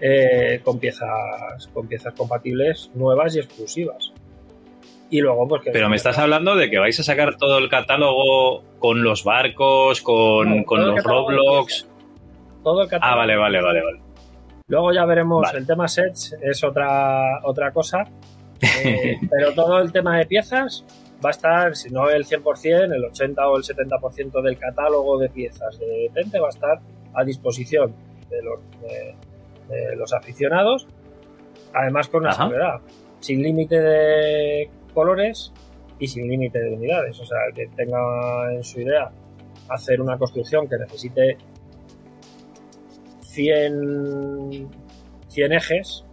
eh, 0.00 0.60
con 0.64 0.78
piezas 0.78 1.68
con 1.74 1.86
piezas 1.86 2.14
compatibles 2.14 2.90
nuevas 2.94 3.36
y 3.36 3.40
exclusivas. 3.40 4.12
Y 5.10 5.20
luego, 5.20 5.46
pues 5.48 5.62
Pero 5.72 5.88
me 5.88 5.96
estás 5.96 6.18
hablando 6.18 6.54
de 6.54 6.70
que 6.70 6.78
vais 6.78 6.98
a 7.00 7.02
sacar 7.02 7.36
todo 7.36 7.58
el 7.58 7.68
catálogo 7.68 8.62
con 8.78 9.02
los 9.02 9.24
barcos, 9.24 10.00
con, 10.00 10.64
los 10.64 11.04
Roblox. 11.04 11.86
Todo 12.62 12.82
el 12.82 12.88
catálogo. 12.88 13.12
Ah, 13.12 13.16
vale, 13.16 13.36
vale, 13.36 13.60
vale, 13.60 13.82
vale. 13.82 14.00
Luego 14.68 14.92
ya 14.92 15.04
veremos, 15.04 15.52
el 15.52 15.66
tema 15.66 15.88
sets 15.88 16.36
es 16.40 16.62
otra, 16.64 17.40
otra 17.44 17.72
cosa. 17.72 18.04
Eh, 18.84 19.16
pero 19.30 19.54
todo 19.54 19.78
el 19.80 19.90
tema 19.90 20.18
de 20.18 20.26
piezas 20.26 20.84
va 21.24 21.30
a 21.30 21.32
estar, 21.32 21.76
si 21.76 21.90
no 21.90 22.08
el 22.08 22.24
100%, 22.24 22.94
el 22.94 23.04
80 23.04 23.48
o 23.48 23.56
el 23.56 23.62
70% 23.62 24.42
del 24.42 24.58
catálogo 24.58 25.18
de 25.18 25.28
piezas 25.28 25.78
de 25.78 26.10
Tente 26.14 26.38
va 26.38 26.46
a 26.46 26.50
estar 26.50 26.80
a 27.14 27.24
disposición 27.24 27.94
de 28.28 28.42
los, 28.42 28.60
de, 29.68 29.96
los 29.96 30.12
aficionados. 30.12 30.86
Además 31.72 32.08
con 32.08 32.22
una 32.22 32.32
seguridad, 32.32 32.80
sin 33.20 33.42
límite 33.42 33.80
de 33.80 34.70
colores 34.92 35.52
y 35.98 36.08
sin 36.08 36.28
límite 36.28 36.60
de 36.60 36.74
unidades. 36.74 37.20
O 37.20 37.26
sea, 37.26 37.38
que 37.54 37.66
tenga 37.68 38.52
en 38.52 38.64
su 38.64 38.80
idea 38.80 39.10
hacer 39.68 40.00
una 40.00 40.18
construcción 40.18 40.68
que 40.68 40.76
necesite 40.78 41.36
100, 43.20 44.68
100 45.28 45.52
ejes 45.52 46.04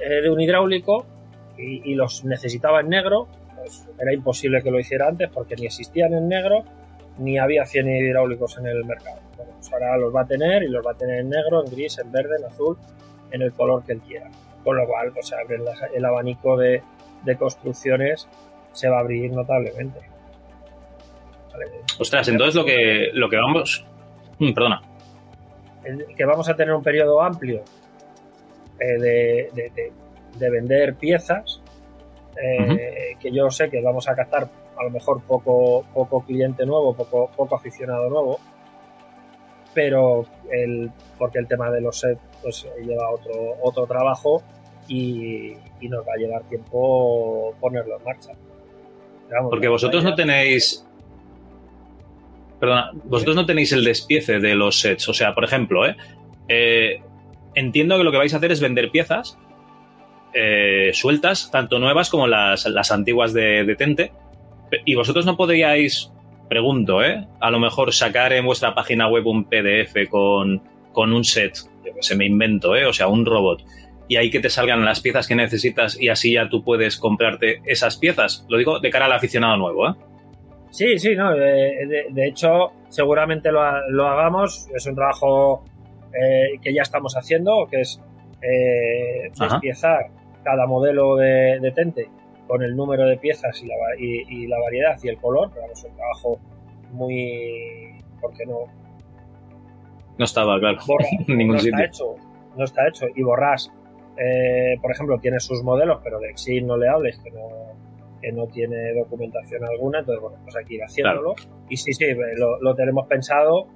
eh, 0.00 0.22
de 0.22 0.30
un 0.30 0.40
hidráulico 0.40 1.06
y, 1.56 1.94
los 1.94 2.24
necesitaba 2.24 2.80
en 2.80 2.88
negro, 2.88 3.28
era 3.98 4.12
imposible 4.12 4.62
que 4.62 4.70
lo 4.70 4.78
hiciera 4.78 5.08
antes 5.08 5.28
porque 5.30 5.56
ni 5.56 5.66
existían 5.66 6.14
en 6.14 6.28
negro 6.28 6.64
ni 7.18 7.38
había 7.38 7.64
100 7.64 7.88
hidráulicos 7.88 8.58
en 8.58 8.66
el 8.66 8.84
mercado. 8.84 9.20
Bueno, 9.36 9.52
pues 9.56 9.72
ahora 9.72 9.96
los 9.96 10.14
va 10.14 10.22
a 10.22 10.26
tener 10.26 10.64
y 10.64 10.68
los 10.68 10.84
va 10.84 10.92
a 10.92 10.94
tener 10.94 11.20
en 11.20 11.30
negro, 11.30 11.64
en 11.64 11.70
gris, 11.70 11.98
en 11.98 12.10
verde, 12.10 12.36
en 12.38 12.44
azul, 12.44 12.76
en 13.30 13.42
el 13.42 13.52
color 13.52 13.84
que 13.84 13.92
él 13.92 14.00
quiera. 14.00 14.30
Con 14.64 14.76
lo 14.76 14.86
cual, 14.86 15.12
pues 15.12 15.32
abre 15.32 15.58
el 15.94 16.04
abanico 16.04 16.56
de, 16.56 16.82
de 17.24 17.36
construcciones 17.36 18.28
se 18.72 18.88
va 18.88 18.98
a 18.98 19.00
abrir 19.00 19.30
notablemente. 19.30 20.00
Ostras, 21.98 22.28
entonces 22.28 22.54
lo 22.54 22.64
que, 22.64 23.10
lo 23.12 23.28
que 23.28 23.36
vamos... 23.36 23.84
Mm, 24.38 24.52
perdona. 24.52 24.82
Que 26.16 26.24
vamos 26.24 26.48
a 26.48 26.56
tener 26.56 26.74
un 26.74 26.82
periodo 26.82 27.22
amplio 27.22 27.62
eh, 28.80 28.98
de, 28.98 29.92
de, 30.38 30.50
vender 30.50 30.96
piezas, 30.96 31.62
eh, 32.42 33.16
que 33.20 33.30
yo 33.32 33.50
sé 33.50 33.70
que 33.70 33.80
vamos 33.80 34.08
a 34.08 34.14
captar 34.14 34.48
a 34.76 34.84
lo 34.84 34.90
mejor 34.90 35.22
poco, 35.22 35.84
poco 35.94 36.24
cliente 36.24 36.66
nuevo, 36.66 36.94
poco, 36.94 37.30
poco 37.36 37.54
aficionado 37.56 38.08
nuevo, 38.10 38.40
pero 39.72 40.26
el, 40.50 40.90
porque 41.18 41.38
el 41.38 41.46
tema 41.46 41.70
de 41.70 41.80
los 41.80 41.98
sets 42.00 42.20
pues, 42.42 42.66
lleva 42.84 43.10
otro, 43.10 43.32
otro 43.62 43.86
trabajo 43.86 44.42
y, 44.88 45.54
nos 45.82 46.00
va 46.00 46.14
a 46.14 46.18
llevar 46.18 46.42
tiempo 46.44 47.54
ponerlo 47.60 47.98
en 47.98 48.04
marcha. 48.04 48.32
Porque 49.50 49.68
vosotros 49.68 50.02
no 50.02 50.14
tenéis. 50.14 50.86
Perdona, 52.58 52.90
vosotros 53.04 53.36
no 53.36 53.44
tenéis 53.44 53.72
el 53.72 53.84
despiece 53.84 54.38
de 54.40 54.54
los 54.54 54.80
sets. 54.80 55.06
O 55.10 55.12
sea, 55.12 55.34
por 55.34 55.44
ejemplo, 55.44 55.86
¿eh? 55.86 55.96
eh 56.48 57.00
entiendo 57.54 57.98
que 57.98 58.04
lo 58.04 58.10
que 58.10 58.16
vais 58.16 58.32
a 58.32 58.38
hacer 58.38 58.50
es 58.50 58.60
vender 58.60 58.90
piezas 58.90 59.36
eh, 60.34 60.90
sueltas, 60.92 61.50
tanto 61.50 61.78
nuevas 61.78 62.10
como 62.10 62.26
las, 62.26 62.90
antiguas 62.90 63.32
de, 63.32 63.64
de, 63.64 63.76
Tente. 63.76 64.12
Y 64.84 64.94
vosotros 64.94 65.24
no 65.24 65.36
podríais, 65.36 66.12
pregunto, 66.48 67.02
¿eh? 67.02 67.26
A 67.40 67.50
lo 67.50 67.60
mejor 67.60 67.92
sacar 67.92 68.32
en 68.32 68.44
vuestra 68.44 68.74
página 68.74 69.08
web 69.08 69.26
un 69.26 69.44
PDF 69.44 70.08
con, 70.10 70.62
con 70.92 71.12
un 71.12 71.24
set, 71.24 71.58
que 71.82 71.92
se 72.00 72.16
me 72.16 72.26
invento, 72.26 72.74
¿eh? 72.74 72.86
O 72.86 72.92
sea, 72.92 73.08
un 73.08 73.24
robot 73.24 73.62
y 74.08 74.16
ahí 74.16 74.30
que 74.30 74.40
te 74.40 74.50
salgan 74.50 74.84
las 74.84 75.00
piezas 75.00 75.26
que 75.26 75.34
necesitas 75.34 76.00
y 76.00 76.08
así 76.08 76.34
ya 76.34 76.48
tú 76.48 76.62
puedes 76.62 76.98
comprarte 76.98 77.60
esas 77.64 77.96
piezas. 77.96 78.44
Lo 78.48 78.58
digo 78.58 78.80
de 78.80 78.90
cara 78.90 79.06
al 79.06 79.12
aficionado 79.12 79.56
nuevo, 79.56 79.88
¿eh? 79.88 79.94
Sí, 80.70 80.98
sí, 80.98 81.14
no. 81.14 81.32
De, 81.32 82.26
hecho, 82.26 82.72
seguramente 82.88 83.50
lo, 83.52 83.62
hagamos. 84.08 84.68
Es 84.74 84.84
un 84.86 84.96
trabajo 84.96 85.64
eh, 86.12 86.58
que 86.60 86.74
ya 86.74 86.82
estamos 86.82 87.16
haciendo, 87.16 87.66
que 87.70 87.82
es 87.82 88.00
eh, 88.42 89.30
despiezar 89.38 90.10
cada 90.44 90.66
modelo 90.66 91.16
de, 91.16 91.72
tente 91.74 92.08
con 92.46 92.62
el 92.62 92.76
número 92.76 93.06
de 93.06 93.16
piezas 93.16 93.60
y 93.62 93.66
la, 93.66 93.74
y, 93.98 94.46
la 94.46 94.60
variedad 94.60 94.96
y 95.02 95.08
el 95.08 95.18
color. 95.18 95.50
Pero 95.52 95.72
es 95.72 95.84
un 95.84 95.96
trabajo 95.96 96.38
muy. 96.92 97.94
¿Por 98.20 98.32
qué 98.34 98.46
no? 98.46 98.58
No 100.18 100.24
estaba, 100.24 100.58
claro. 100.60 100.78
en 101.28 101.36
ningún 101.36 101.56
no 101.56 101.62
Está 101.62 101.84
hecho, 101.84 102.14
no 102.56 102.64
está 102.64 102.88
hecho. 102.88 103.06
Y 103.14 103.22
borras 103.22 103.70
eh, 104.16 104.76
por 104.80 104.92
ejemplo, 104.92 105.18
tiene 105.18 105.40
sus 105.40 105.62
modelos, 105.62 106.00
pero 106.02 106.20
de 106.20 106.30
Exil 106.30 106.66
no 106.66 106.76
le 106.76 106.88
hables, 106.88 107.18
que 107.18 107.30
no, 107.30 107.48
que 108.20 108.30
no 108.32 108.46
tiene 108.46 108.92
documentación 108.94 109.64
alguna, 109.64 110.00
entonces, 110.00 110.22
bueno, 110.22 110.38
pues 110.44 110.56
hay 110.56 110.64
que 110.64 110.74
ir 110.74 110.82
haciéndolo. 110.82 111.34
Y 111.68 111.76
sí, 111.76 111.92
sí, 111.92 112.06
lo, 112.36 112.60
lo 112.60 112.74
tenemos 112.74 113.06
pensado 113.06 113.66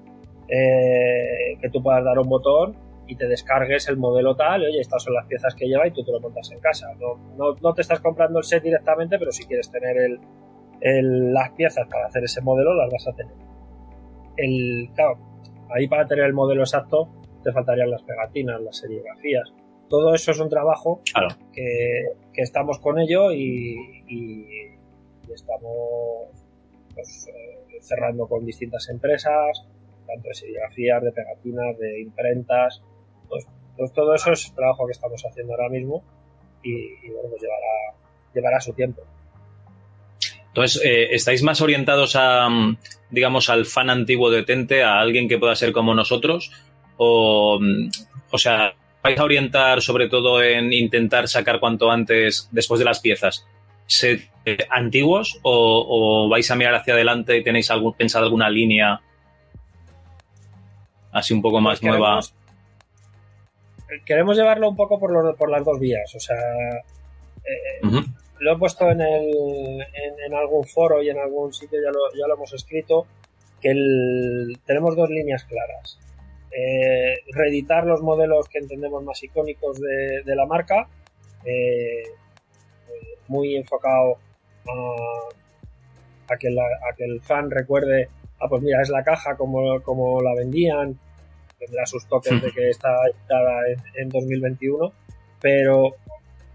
eh, 0.49 1.57
que 1.61 1.69
tú 1.71 1.83
puedas 1.83 2.05
dar 2.05 2.19
un 2.19 2.29
botón 2.29 2.77
y 3.09 3.17
te 3.17 3.27
descargues 3.27 3.89
el 3.89 3.97
modelo 3.97 4.37
tal, 4.37 4.63
y, 4.63 4.67
oye, 4.67 4.81
estas 4.81 5.03
son 5.03 5.15
las 5.15 5.27
piezas 5.27 5.55
que 5.55 5.67
lleva 5.67 5.87
y 5.87 5.91
tú 5.93 6.05
te 6.05 6.13
lo 6.13 6.21
montas 6.21 6.51
en 6.53 6.61
casa. 6.61 6.93
No, 7.01 7.17
no, 7.37 7.55
no 7.61 7.75
te 7.75 7.81
estás 7.83 8.01
comprando 8.01 8.39
el 8.39 8.45
set 8.45 8.63
directamente, 8.63 9.19
pero 9.19 9.33
si 9.33 9.45
quieres 9.47 9.71
tener 9.71 9.97
el, 9.97 10.21
el, 10.81 11.33
las 11.33 11.51
piezas 11.53 11.89
para 11.89 12.07
hacer 12.07 12.23
ese 12.25 12.41
modelo, 12.43 12.75
las 12.75 12.91
vas 12.93 13.09
a 13.09 13.13
tener. 13.17 13.33
El, 14.37 14.91
claro, 14.95 15.17
ahí 15.75 15.89
para 15.89 16.07
tener 16.07 16.25
el 16.27 16.33
modelo 16.35 16.63
exacto 16.63 17.09
te 17.43 17.51
faltarían 17.53 17.91
las 17.91 18.03
pegatinas, 18.03 18.61
las 18.61 18.77
serigrafías. 18.77 19.53
Todo 19.89 20.15
eso 20.15 20.31
es 20.33 20.39
un 20.39 20.51
trabajo 20.51 21.01
Claro. 21.13 21.29
que, 21.53 22.09
que 22.33 22.43
estamos 22.43 22.79
con 22.79 22.99
ello 22.99 23.33
y, 23.33 24.03
y- 24.07 24.47
y 25.27 25.33
estamos 25.33 26.29
pues, 26.95 27.29
eh, 27.29 27.79
cerrando 27.81 28.27
con 28.27 28.45
distintas 28.45 28.89
empresas, 28.91 29.67
tanto 30.07 30.29
de 30.29 30.35
serigrafías, 30.35 31.03
de 31.03 31.13
pegatinas, 31.13 31.79
de 31.79 32.01
imprentas. 32.01 32.83
Pues, 33.29 33.47
pues 33.77 33.93
todo 33.93 34.15
eso 34.15 34.33
es 34.33 34.53
trabajo 34.55 34.87
que 34.87 34.93
estamos 34.93 35.23
haciendo 35.25 35.53
ahora 35.55 35.69
mismo 35.69 36.03
y, 36.63 36.71
y, 36.73 37.11
bueno, 37.13 37.29
pues 37.31 37.43
llevará, 37.43 37.95
llevará 38.35 38.61
su 38.61 38.73
tiempo. 38.73 39.03
Entonces, 40.49 40.83
eh, 40.85 41.09
¿estáis 41.15 41.43
más 41.43 41.61
orientados 41.61 42.17
a, 42.17 42.49
mm, 42.49 42.79
digamos, 43.11 43.49
al 43.49 43.65
fan 43.67 43.91
antiguo 43.91 44.31
de 44.31 44.43
Tente, 44.43 44.83
a 44.83 44.99
alguien 44.99 45.29
que 45.29 45.39
pueda 45.39 45.55
ser 45.55 45.73
como 45.73 45.95
nosotros? 45.95 46.51
O, 46.97 47.59
mm, 47.61 47.91
o 48.33 48.39
sea, 48.39 48.75
¿vais 49.03 49.19
a 49.19 49.25
orientar 49.25 49.81
sobre 49.83 50.09
todo 50.09 50.43
en 50.43 50.73
intentar 50.73 51.29
sacar 51.29 51.61
cuanto 51.61 51.91
antes, 51.91 52.49
después 52.51 52.79
de 52.81 52.85
las 52.87 52.99
piezas, 53.01 53.47
set 53.87 54.29
eh, 54.45 54.67
antiguos? 54.71 55.39
O, 55.43 56.25
o 56.25 56.29
vais 56.29 56.51
a 56.51 56.57
mirar 56.57 56.75
hacia 56.75 56.95
adelante 56.95 57.37
y 57.37 57.45
tenéis 57.45 57.71
algún, 57.71 57.93
pensado 57.95 58.25
alguna 58.25 58.51
línea 58.51 59.01
así 61.13 61.35
un 61.35 61.43
poco 61.43 61.61
más 61.61 61.79
Pues 61.81 61.91
nueva? 61.91 62.07
queremos- 62.07 62.35
Queremos 64.05 64.37
llevarlo 64.37 64.69
un 64.69 64.77
poco 64.77 64.99
por, 64.99 65.11
los- 65.13 65.37
por 65.37 65.51
las 65.51 65.65
dos 65.65 65.79
vías. 65.79 66.15
O 66.15 66.21
sea, 66.21 66.37
eh, 66.37 67.81
lo 68.41 68.53
he 68.53 68.59
puesto 68.59 68.91
en, 68.91 69.01
el, 69.01 69.81
en, 69.81 70.21
en 70.27 70.35
algún 70.35 70.65
foro 70.67 71.03
y 71.03 71.09
en 71.11 71.19
algún 71.19 71.53
sitio, 71.53 71.81
ya 71.83 71.91
lo, 71.91 71.99
ya 72.19 72.27
lo 72.27 72.35
hemos 72.35 72.53
escrito, 72.53 73.07
que 73.61 73.71
el- 73.71 74.59
tenemos 74.67 74.95
dos 74.97 75.09
líneas 75.11 75.45
claras. 75.45 75.99
Eh, 76.51 77.19
reeditar 77.33 77.85
los 77.85 78.01
modelos 78.03 78.49
que 78.49 78.59
entendemos 78.59 79.03
más 79.05 79.23
icónicos 79.23 79.81
de, 79.81 80.23
de 80.25 80.37
la 80.37 80.47
marca, 80.47 80.89
eh, 81.45 82.03
eh, 82.03 82.09
muy 83.29 83.57
enfocado 83.57 84.17
a, 84.69 86.33
a 86.33 86.37
que 86.37 86.51
la- 86.51 86.63
a 86.63 86.95
que 86.97 87.05
el 87.05 87.21
fan 87.21 87.51
recuerde, 87.51 88.09
ah, 88.41 88.47
pues 88.49 88.63
mira, 88.63 88.83
es 88.83 88.89
la 88.91 89.03
caja 89.05 89.37
como, 89.37 89.81
como 89.83 90.21
la 90.23 90.35
vendían, 90.35 90.99
tendrá 91.59 91.87
sus 91.87 92.07
toques 92.07 92.41
de 92.43 92.51
que 92.53 92.71
está 92.71 92.89
editada 93.07 93.69
en, 93.69 93.79
en 94.03 94.09
2021, 94.09 94.93
pero 95.41 95.95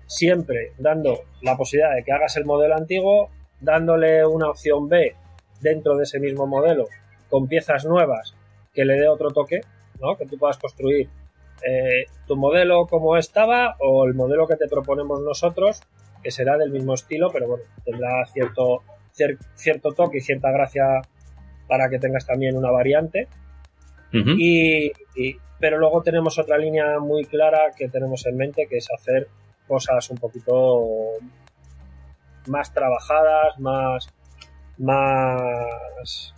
siempre 0.05 0.73
dando 0.77 1.21
la 1.41 1.55
posibilidad 1.57 1.95
de 1.95 2.03
que 2.03 2.11
hagas 2.11 2.35
el 2.37 2.45
modelo 2.45 2.75
antiguo, 2.75 3.29
dándole 3.59 4.25
una 4.25 4.49
opción 4.49 4.87
B 4.89 5.15
dentro 5.61 5.95
de 5.95 6.03
ese 6.03 6.19
mismo 6.19 6.45
modelo 6.47 6.87
con 7.29 7.47
piezas 7.47 7.85
nuevas 7.85 8.35
que 8.73 8.85
le 8.85 8.95
dé 8.95 9.07
otro 9.07 9.31
toque, 9.31 9.61
¿no? 10.01 10.17
que 10.17 10.25
tú 10.25 10.37
puedas 10.37 10.57
construir 10.57 11.07
eh, 11.67 12.05
tu 12.27 12.35
modelo 12.35 12.85
como 12.87 13.17
estaba 13.17 13.75
o 13.79 14.05
el 14.05 14.13
modelo 14.13 14.47
que 14.47 14.55
te 14.57 14.67
proponemos 14.67 15.21
nosotros, 15.21 15.81
que 16.21 16.31
será 16.31 16.57
del 16.57 16.71
mismo 16.71 16.93
estilo, 16.93 17.31
pero 17.31 17.47
bueno, 17.47 17.63
tendrá 17.85 18.25
cierto, 18.25 18.81
cier- 19.17 19.37
cierto 19.55 19.93
toque 19.93 20.17
y 20.17 20.21
cierta 20.21 20.51
gracia 20.51 21.01
para 21.67 21.89
que 21.89 21.99
tengas 21.99 22.25
también 22.25 22.57
una 22.57 22.71
variante. 22.71 23.27
Y, 24.39 24.91
y- 25.15 25.37
pero 25.59 25.77
luego 25.77 26.01
tenemos 26.03 26.37
otra 26.37 26.57
línea 26.57 26.99
muy 26.99 27.25
clara 27.25 27.71
que 27.77 27.87
tenemos 27.89 28.25
en 28.25 28.35
mente, 28.37 28.67
que 28.69 28.77
es 28.77 28.87
hacer 28.91 29.27
cosas 29.67 30.09
un 30.09 30.17
poquito 30.17 30.81
más 32.47 32.73
trabajadas, 32.73 33.57
más, 33.59 34.07
más 34.77 36.33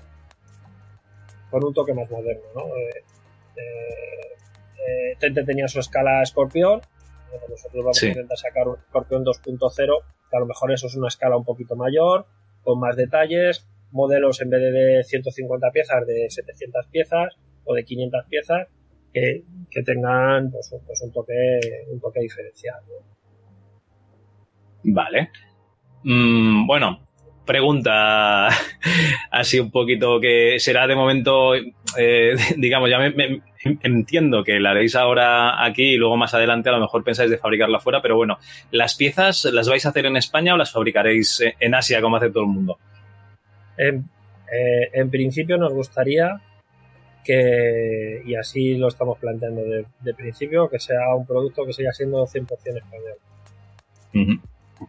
con 1.49 1.63
un 1.63 1.73
toque 1.73 1.93
más 1.93 2.09
moderno, 2.11 2.43
¿no? 2.55 2.65
Eh, 2.67 3.03
eh, 3.57 3.61
eh, 4.87 5.15
Tente 5.19 5.43
tenía 5.43 5.67
su 5.67 5.79
escala 5.79 6.21
escorpión, 6.21 6.81
nosotros 7.49 7.83
vamos 7.83 7.97
Sí. 7.97 8.07
a 8.07 8.09
intentar 8.09 8.37
sacar 8.37 8.67
un 8.67 8.75
escorpión 8.77 9.23
2.0, 9.23 10.01
que 10.29 10.37
a 10.37 10.39
lo 10.39 10.45
mejor 10.45 10.71
eso 10.71 10.87
es 10.87 10.95
una 10.95 11.07
escala 11.07 11.37
un 11.37 11.45
poquito 11.45 11.75
mayor, 11.75 12.25
con 12.63 12.79
más 12.79 12.95
detalles, 12.95 13.67
modelos 13.91 14.41
en 14.41 14.49
vez 14.49 14.61
de 14.61 14.71
de 14.71 15.03
150 15.03 15.71
piezas, 15.71 16.05
de 16.05 16.27
700 16.29 16.87
piezas 16.87 17.35
o 17.65 17.73
de 17.73 17.83
500 17.83 18.25
piezas, 18.29 18.67
que, 19.13 19.43
que 19.71 19.83
tengan 19.83 20.51
pues, 20.51 20.71
un- 20.71 20.85
pues 20.85 21.01
un 21.01 21.11
toque 21.11 21.33
un 21.91 21.99
toque 21.99 22.19
diferencial. 22.21 22.75
¿no? 22.87 23.05
Vale. 24.93 25.29
Mm, 26.03 26.67
bueno, 26.67 26.99
pregunta 27.45 28.47
así 29.31 29.59
un 29.59 29.71
poquito 29.71 30.19
que 30.19 30.59
será 30.59 30.85
de 30.87 30.95
momento, 30.95 31.55
eh, 31.55 32.35
digamos, 32.57 32.89
ya 32.89 32.99
me, 32.99 33.09
me- 33.11 33.41
entiendo 33.81 34.43
que 34.43 34.59
la 34.59 34.71
haréis 34.71 34.95
ahora 34.95 35.63
aquí 35.65 35.93
y 35.93 35.97
luego 35.97 36.17
más 36.17 36.35
adelante 36.35 36.69
a 36.69 36.73
lo 36.73 36.79
mejor 36.81 37.03
pensáis 37.03 37.31
de 37.31 37.39
fabricarla 37.39 37.79
fuera, 37.79 37.99
pero 38.01 38.15
bueno, 38.15 38.37
¿las 38.69 38.95
piezas 38.95 39.45
las 39.45 39.67
vais 39.67 39.85
a 39.85 39.89
hacer 39.89 40.05
en 40.05 40.17
España 40.17 40.53
o 40.53 40.57
las 40.57 40.71
fabricaréis 40.71 41.41
eh, 41.41 41.55
en 41.59 41.73
Asia 41.73 41.99
como 42.01 42.17
hace 42.17 42.29
todo 42.29 42.43
el 42.43 42.49
mundo? 42.49 42.77
En, 43.77 44.05
eh, 44.53 44.89
en 44.93 45.09
principio 45.09 45.57
nos 45.57 45.73
gustaría 45.73 46.39
que, 47.25 48.21
y 48.25 48.35
así 48.35 48.75
lo 48.75 48.87
estamos 48.87 49.17
planteando 49.19 49.61
de, 49.63 49.85
de 50.01 50.13
principio, 50.13 50.69
que 50.69 50.79
sea 50.79 51.13
un 51.15 51.25
producto 51.25 51.65
que 51.65 51.73
siga 51.73 51.91
siendo 51.91 52.25
100% 52.25 52.47
español. 52.77 53.17
Ujú. 54.13 54.87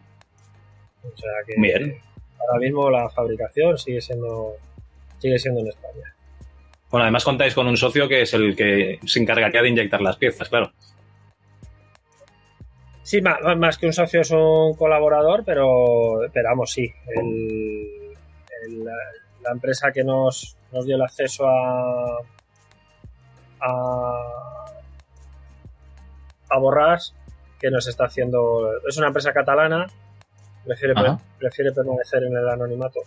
O 1.03 1.17
sea 1.17 1.31
que 1.45 1.55
Bien. 1.59 1.97
ahora 2.39 2.59
mismo 2.59 2.89
la 2.89 3.09
fabricación 3.09 3.77
sigue 3.77 3.99
siendo 4.01 4.53
sigue 5.19 5.39
siendo 5.39 5.61
en 5.61 5.67
España. 5.67 6.13
Bueno, 6.91 7.03
además 7.03 7.23
contáis 7.25 7.53
con 7.53 7.67
un 7.67 7.75
socio 7.75 8.07
que 8.07 8.21
es 8.21 8.33
el 8.33 8.55
que 8.55 8.99
se 9.05 9.19
encargaría 9.19 9.61
de 9.61 9.69
inyectar 9.69 9.99
las 10.01 10.15
piezas, 10.15 10.47
claro. 10.47 10.71
Sí, 13.03 13.21
más, 13.21 13.39
más 13.57 13.77
que 13.77 13.87
un 13.87 13.93
socio 13.93 14.21
es 14.21 14.31
un 14.31 14.75
colaborador, 14.75 15.43
pero, 15.45 16.19
vamos, 16.43 16.71
sí. 16.71 16.89
El, 17.15 18.13
el- 18.65 18.87
la 19.47 19.53
empresa 19.53 19.91
que 19.91 20.03
nos, 20.03 20.55
nos 20.71 20.85
dio 20.85 20.95
el 20.95 21.01
acceso 21.01 21.47
a, 21.47 22.17
a, 23.61 24.65
a 26.49 26.57
Borrás, 26.59 27.13
que 27.59 27.71
nos 27.71 27.87
está 27.87 28.05
haciendo. 28.05 28.69
Es 28.87 28.97
una 28.97 29.07
empresa 29.07 29.31
catalana, 29.33 29.87
prefiere, 30.65 30.93
prefiere 31.39 31.71
permanecer 31.71 32.23
en 32.23 32.35
el 32.37 32.47
anonimato. 32.49 32.99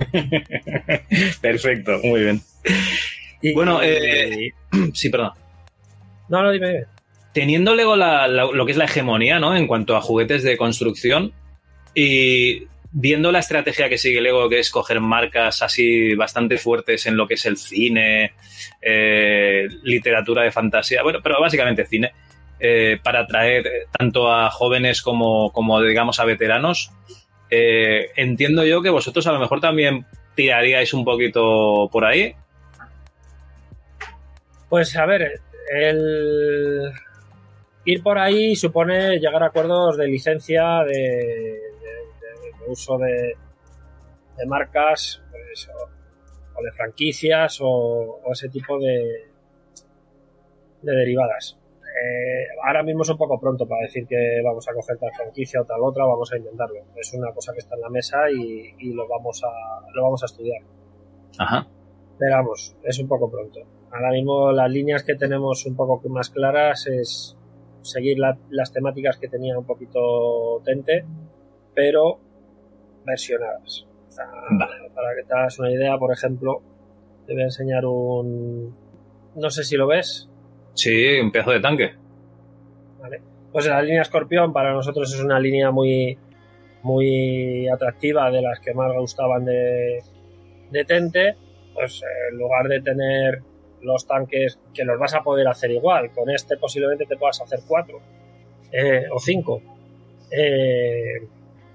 Perfecto, 1.40 1.98
muy 2.02 2.20
bien. 2.22 2.42
Y- 3.42 3.54
Bueno, 3.54 3.80
eh, 3.82 4.52
Sí, 4.94 5.08
perdón. 5.10 5.32
No, 6.28 6.42
no, 6.42 6.50
dime. 6.50 6.68
dime. 6.68 6.84
teniendo 7.32 7.74
luego 7.74 7.96
la- 7.96 8.26
la- 8.28 8.44
lo 8.52 8.66
que 8.66 8.72
es 8.72 8.78
la 8.78 8.84
hegemonía, 8.86 9.38
¿no? 9.38 9.56
En 9.56 9.66
cuanto 9.66 9.96
a 9.96 10.00
juguetes 10.02 10.42
de 10.42 10.56
construcción 10.56 11.32
y 11.94 12.66
viendo 12.92 13.30
la 13.30 13.38
estrategia 13.38 13.88
que 13.88 13.98
sigue 13.98 14.20
Lego, 14.20 14.48
que 14.48 14.58
es 14.58 14.70
coger 14.70 15.00
marcas 15.00 15.62
así 15.62 16.14
bastante 16.14 16.58
fuertes 16.58 17.06
en 17.06 17.16
lo 17.16 17.26
que 17.26 17.34
es 17.34 17.46
el 17.46 17.56
cine, 17.56 18.34
eh, 18.80 19.68
literatura 19.82 20.42
de 20.42 20.50
fantasía, 20.50 21.02
bueno, 21.02 21.20
pero 21.22 21.40
básicamente 21.40 21.86
cine, 21.86 22.12
eh, 22.58 22.98
para 23.02 23.20
atraer 23.20 23.88
tanto 23.96 24.32
a 24.32 24.50
jóvenes 24.50 25.02
como, 25.02 25.52
como 25.52 25.80
digamos, 25.80 26.18
a 26.20 26.24
veteranos, 26.24 26.90
eh, 27.48 28.10
entiendo 28.16 28.64
yo 28.64 28.82
que 28.82 28.90
vosotros 28.90 29.26
a 29.26 29.32
lo 29.32 29.40
mejor 29.40 29.60
también 29.60 30.06
tiraríais 30.34 30.92
un 30.92 31.04
poquito 31.04 31.88
por 31.92 32.04
ahí. 32.04 32.34
Pues 34.68 34.96
a 34.96 35.06
ver, 35.06 35.40
el 35.72 36.92
ir 37.84 38.02
por 38.02 38.18
ahí 38.18 38.54
supone 38.54 39.18
llegar 39.18 39.42
a 39.42 39.46
acuerdos 39.46 39.96
de 39.96 40.06
licencia, 40.06 40.84
de 40.84 41.69
uso 42.70 42.96
de, 42.98 43.34
de 44.36 44.46
marcas, 44.46 45.22
pues, 45.30 45.68
o, 45.68 46.58
o 46.60 46.62
de 46.64 46.72
franquicias 46.72 47.60
o, 47.60 47.66
o 48.24 48.32
ese 48.32 48.48
tipo 48.48 48.78
de, 48.78 49.28
de 50.82 50.92
derivadas. 50.92 51.56
Eh, 51.82 52.46
ahora 52.64 52.82
mismo 52.82 53.02
es 53.02 53.10
un 53.10 53.18
poco 53.18 53.38
pronto 53.40 53.66
para 53.66 53.82
decir 53.82 54.06
que 54.06 54.40
vamos 54.44 54.66
a 54.68 54.72
coger 54.72 54.96
tal 54.98 55.10
franquicia 55.12 55.60
o 55.60 55.64
tal 55.64 55.80
otra, 55.82 56.04
vamos 56.04 56.32
a 56.32 56.36
intentarlo. 56.38 56.80
Es 56.96 57.12
una 57.14 57.32
cosa 57.32 57.52
que 57.52 57.58
está 57.58 57.74
en 57.74 57.80
la 57.82 57.88
mesa 57.90 58.30
y, 58.30 58.74
y 58.78 58.92
lo 58.92 59.06
vamos 59.08 59.42
a 59.44 59.90
lo 59.92 60.02
vamos 60.04 60.22
a 60.22 60.26
estudiar. 60.26 60.62
Ajá. 61.38 61.66
Pero 62.18 62.36
vamos, 62.36 62.76
es 62.84 62.98
un 62.98 63.08
poco 63.08 63.30
pronto. 63.30 63.60
Ahora 63.90 64.10
mismo 64.12 64.52
las 64.52 64.70
líneas 64.70 65.02
que 65.02 65.16
tenemos 65.16 65.66
un 65.66 65.74
poco 65.74 66.00
más 66.08 66.30
claras 66.30 66.86
es 66.86 67.36
seguir 67.82 68.18
la- 68.18 68.38
las 68.50 68.72
temáticas 68.72 69.16
que 69.18 69.28
tenía 69.28 69.58
un 69.58 69.64
poquito 69.64 70.60
Tente, 70.64 71.04
pero 71.74 72.20
versionadas. 73.10 73.86
O 74.08 74.12
sea, 74.12 74.26
Vale. 74.50 74.90
Para 74.94 75.14
que 75.14 75.22
te 75.26 75.34
hagas 75.34 75.58
una 75.58 75.70
idea, 75.70 75.96
por 75.98 76.12
ejemplo, 76.12 76.62
te 77.26 77.34
voy 77.34 77.42
a 77.42 77.46
enseñar 77.46 77.84
un... 77.84 78.74
No 79.36 79.50
sé 79.50 79.62
si 79.62 79.76
lo 79.76 79.86
ves, 79.86 80.30
Sí, 80.74 81.18
un 81.20 81.30
pedazo 81.30 81.50
de 81.50 81.60
tanque. 81.60 81.90
¿vale? 83.00 83.20
Pues 83.52 83.66
la 83.66 83.82
línea 83.82 84.02
Escorpión 84.02 84.52
para 84.52 84.72
nosotros 84.72 85.12
es 85.12 85.20
una 85.20 85.38
línea 85.38 85.70
muy, 85.70 86.16
muy 86.82 87.68
atractiva, 87.68 88.30
de 88.30 88.42
las 88.42 88.60
que 88.60 88.72
más 88.74 88.92
gustaban 88.94 89.44
de, 89.44 90.02
de 90.70 90.84
Tente. 90.84 91.36
Pues 91.74 92.02
eh, 92.02 92.06
en 92.32 92.38
lugar 92.38 92.68
de 92.68 92.80
tener 92.80 93.42
los 93.82 94.06
tanques 94.06 94.58
que 94.74 94.84
los 94.84 94.98
vas 94.98 95.14
a 95.14 95.22
poder 95.22 95.48
hacer 95.48 95.70
igual, 95.70 96.10
con 96.12 96.28
este 96.30 96.56
posiblemente 96.56 97.06
te 97.06 97.16
puedas 97.16 97.40
hacer 97.40 97.60
cuatro 97.66 98.00
eh, 98.72 99.04
o 99.12 99.18
cinco. 99.18 99.60
Eh, 100.30 101.26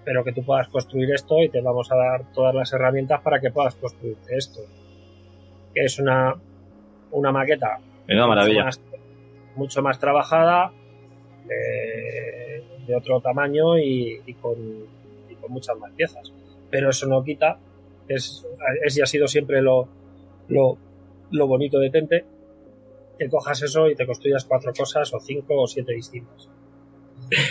pero 0.05 0.23
que 0.23 0.31
tú 0.31 0.43
puedas 0.43 0.67
construir 0.69 1.11
esto 1.11 1.41
y 1.41 1.49
te 1.49 1.59
vamos 1.61 1.91
a 1.91 1.95
dar 1.95 2.31
todas 2.31 2.53
las 2.55 2.71
herramientas 2.71 3.19
para 3.21 3.41
que 3.41 3.51
puedas 3.51 3.75
construir 3.75 4.17
esto. 4.29 4.61
Que 5.73 5.81
es 5.81 5.99
una, 5.99 6.35
una 7.11 7.31
maqueta 7.31 7.79
Una 8.07 8.27
maravilla. 8.27 8.65
mucho 8.65 8.65
más, 8.65 8.81
mucho 9.55 9.81
más 9.81 9.99
trabajada, 9.99 10.71
de 12.87 12.95
otro 12.95 13.19
tamaño 13.21 13.77
y, 13.77 14.21
y 14.25 14.33
con, 14.35 14.55
y 15.29 15.35
con 15.35 15.51
muchas 15.51 15.77
más 15.77 15.91
piezas. 15.93 16.31
Pero 16.69 16.89
eso 16.89 17.07
no 17.07 17.23
quita, 17.23 17.57
es, 18.07 18.45
es 18.83 18.97
y 18.97 19.01
ha 19.01 19.05
sido 19.05 19.27
siempre 19.27 19.61
lo, 19.61 19.87
lo, 20.47 20.77
lo 21.31 21.47
bonito 21.47 21.79
de 21.79 21.89
Tente, 21.89 22.25
que 23.17 23.29
cojas 23.29 23.61
eso 23.63 23.89
y 23.89 23.95
te 23.95 24.05
construyas 24.05 24.45
cuatro 24.45 24.73
cosas 24.73 25.13
o 25.13 25.19
cinco 25.19 25.61
o 25.61 25.67
siete 25.67 25.93
distintas. 25.93 26.49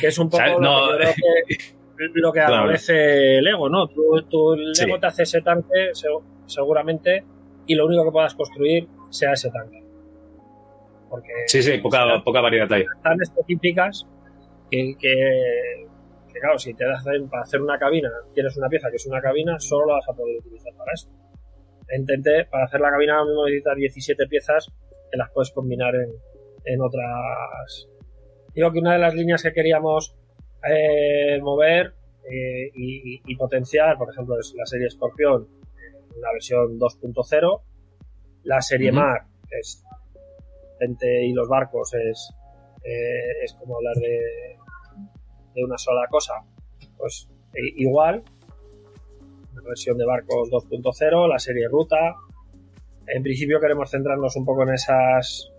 Que 0.01 0.07
es 0.09 0.19
un 0.19 0.31
poco 0.31 0.61
No, 0.61 0.87
que 0.87 0.93
yo 0.93 0.97
creo 0.99 1.14
que, 1.49 1.57
lo 2.15 2.33
que 2.33 2.41
Claro. 2.41 2.55
agradece 2.57 3.41
Lego, 3.43 3.69
¿no? 3.69 3.87
Tú, 3.89 4.03
tú 4.29 4.57
Sí. 4.73 4.87
te 5.01 5.07
hace 5.07 5.23
ese 5.25 5.41
tanque 5.43 5.91
se- 5.93 6.09
seguramente 6.47 7.25
y 7.67 7.75
lo 7.75 7.87
único 7.87 8.05
que 8.05 8.11
puedas 8.11 8.35
construir 8.35 8.89
sea 9.11 9.33
ese 9.33 9.51
tanque. 9.51 9.83
Porque 11.09 11.31
Sí, 11.47 11.63
sí, 11.63 11.79
poca, 11.79 12.05
poca 12.25 12.41
variedad 12.41 12.71
hay. 12.73 12.85
tan 13.03 13.21
específicas 13.23 14.07
que, 14.71 14.95
que, 14.99 15.87
que, 16.33 16.41
claro, 16.41 16.59
si 16.59 16.75
te 16.75 16.85
hacen 16.85 17.29
para 17.29 17.43
hacer 17.43 17.61
una 17.63 17.79
cabina, 17.79 18.11
tienes 18.33 18.57
una 18.57 18.69
pieza 18.69 18.91
que 18.91 18.97
es 18.97 19.07
una 19.07 19.21
cabina, 19.21 19.57
solo 19.61 19.87
la 19.87 19.95
vas 19.95 20.09
a 20.09 20.13
poder 20.13 20.39
utilizar 20.39 20.73
para 20.77 20.93
eso. 20.93 21.09
Intenté, 21.97 22.47
para 22.47 22.65
hacer 22.65 22.81
la 22.81 22.91
cabina 22.91 23.15
ahora 23.19 23.27
mismo 23.27 23.45
necesitas 23.45 23.77
17 23.77 24.27
piezas 24.27 24.73
que 25.13 25.19
las 25.19 25.31
puedes 25.31 25.51
combinar 25.53 25.95
en, 25.95 26.11
en 26.65 26.81
otras. 26.81 27.89
Digo 28.55 28.73
que 28.73 28.79
una 28.81 28.95
de 28.95 28.99
las 28.99 29.15
líneas 29.15 29.43
que 29.43 29.53
queríamos 29.53 30.15
eh, 30.70 31.38
mover 31.42 31.94
eh, 32.31 32.70
y, 32.74 33.37
potenciar, 33.37 33.96
por 33.98 34.11
ejemplo, 34.11 34.38
es 34.40 34.55
la 34.57 34.64
serie 34.66 34.88
Scorpion, 34.90 35.42
eh, 35.42 36.18
la 36.20 36.33
versión 36.33 36.79
2.0, 36.79 37.61
la 38.44 38.61
serie. 38.62 38.90
Mar, 38.92 39.27
que 39.48 39.59
es 39.59 39.83
gente 40.79 41.24
y 41.27 41.33
los 41.33 41.48
barcos, 41.48 41.92
es, 41.94 42.31
eh, 42.83 43.44
es 43.44 43.53
como 43.55 43.77
hablar 43.77 43.94
de, 43.96 44.57
de 45.55 45.64
una 45.64 45.79
sola 45.79 46.07
cosa. 46.09 46.35
Pues 46.96 47.29
i- 47.55 47.83
igual, 47.83 48.22
la 49.55 49.62
versión 49.62 49.96
de 49.98 50.05
barcos 50.07 50.48
2.0, 50.50 51.29
la 51.29 51.38
serie 51.38 51.68
Ruta. 51.68 52.14
En 53.07 53.22
principio 53.22 53.61
queremos 53.61 53.90
centrarnos 53.90 54.35
un 54.37 54.44
poco 54.46 54.62
en 54.62 54.70
esas, 54.74 55.50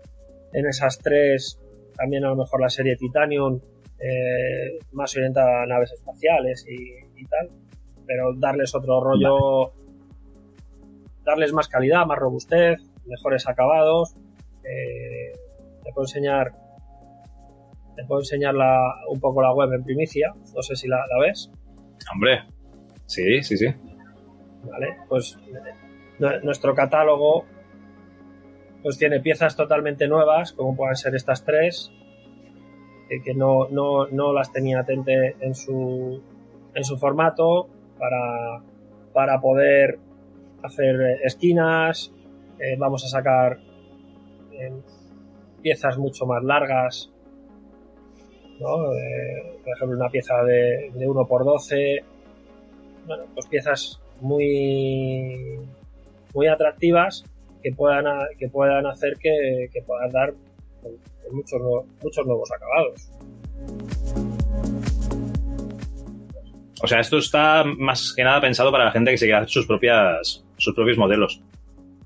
en 0.52 0.66
esas 0.66 0.98
tres, 0.98 1.58
también 1.96 2.24
a 2.24 2.28
lo 2.30 2.36
mejor 2.36 2.60
la 2.60 2.68
serie 2.68 2.96
Titanium, 2.96 3.60
eh, 3.98 4.78
más 4.92 5.14
orientada 5.16 5.62
a 5.62 5.66
naves 5.66 5.92
espaciales 5.92 6.64
y, 6.68 7.20
y 7.20 7.24
tal, 7.26 7.50
pero 8.06 8.32
darles 8.36 8.74
otro 8.74 9.00
rollo, 9.00 9.72
darles 11.24 11.52
más 11.52 11.68
calidad, 11.68 12.06
más 12.06 12.18
robustez, 12.18 12.80
mejores 13.06 13.46
acabados. 13.48 14.14
Eh, 14.64 15.32
te 15.84 15.92
puedo 15.92 16.04
enseñar, 16.06 16.52
te 17.96 18.04
puedo 18.04 18.20
enseñar 18.20 18.54
la, 18.54 18.80
un 19.08 19.20
poco 19.20 19.40
la 19.42 19.52
web 19.54 19.72
en 19.72 19.84
primicia, 19.84 20.32
no 20.54 20.62
sé 20.62 20.76
si 20.76 20.88
la, 20.88 20.96
la 20.98 21.26
ves. 21.26 21.50
Hombre. 22.12 22.42
Sí, 23.06 23.42
sí, 23.42 23.56
sí. 23.56 23.66
¿vale? 24.64 24.96
Pues 25.08 25.38
eh, 25.46 25.74
nu- 26.18 26.40
nuestro 26.42 26.74
catálogo 26.74 27.44
pues 28.82 28.98
tiene 28.98 29.20
piezas 29.20 29.56
totalmente 29.56 30.06
nuevas, 30.08 30.52
como 30.52 30.76
puedan 30.76 30.96
ser 30.96 31.14
estas 31.16 31.44
tres, 31.44 31.90
eh, 33.08 33.22
que 33.22 33.34
no, 33.34 33.68
no, 33.68 34.06
no 34.06 34.32
las 34.32 34.52
tenía 34.52 34.84
Tente 34.84 35.36
en 35.40 35.54
su, 35.54 36.20
en 36.74 36.84
su 36.84 36.96
formato 36.98 37.68
para, 37.98 38.62
para 39.12 39.40
poder 39.40 39.98
hacer 40.62 41.00
eh, 41.00 41.20
esquinas. 41.24 42.12
Eh, 42.58 42.76
vamos 42.78 43.04
a 43.04 43.08
sacar 43.08 43.58
eh, 44.52 44.72
piezas 45.62 45.98
mucho 45.98 46.26
más 46.26 46.42
largas, 46.42 47.10
¿no? 48.60 48.76
Por 49.64 49.76
ejemplo, 49.76 49.96
una 49.96 50.10
pieza 50.10 50.42
de, 50.44 50.90
de 50.94 51.06
1x12, 51.06 52.02
bueno, 53.06 53.24
pues 53.34 53.46
piezas 53.46 54.00
muy 54.20 55.58
muy 56.34 56.46
atractivas 56.46 57.24
que 57.62 57.72
puedan 57.72 58.04
que 58.38 58.48
puedan 58.48 58.86
hacer 58.86 59.14
que, 59.18 59.68
que 59.72 59.82
puedan 59.82 60.10
dar 60.10 60.34
pues, 61.26 61.32
muchos 61.34 61.60
nuevos, 61.60 61.86
muchos 62.02 62.26
nuevos 62.26 62.50
acabados. 62.52 63.10
O 66.82 66.86
sea, 66.86 67.00
esto 67.00 67.18
está 67.18 67.64
más 67.64 68.12
que 68.14 68.22
nada 68.22 68.40
pensado 68.40 68.70
para 68.70 68.84
la 68.84 68.92
gente 68.92 69.10
que 69.10 69.18
se 69.18 69.24
quiera 69.26 69.38
hacer 69.40 69.50
sus 69.50 69.66
propias 69.66 70.44
sus 70.58 70.74
propios 70.74 70.98
modelos. 70.98 71.40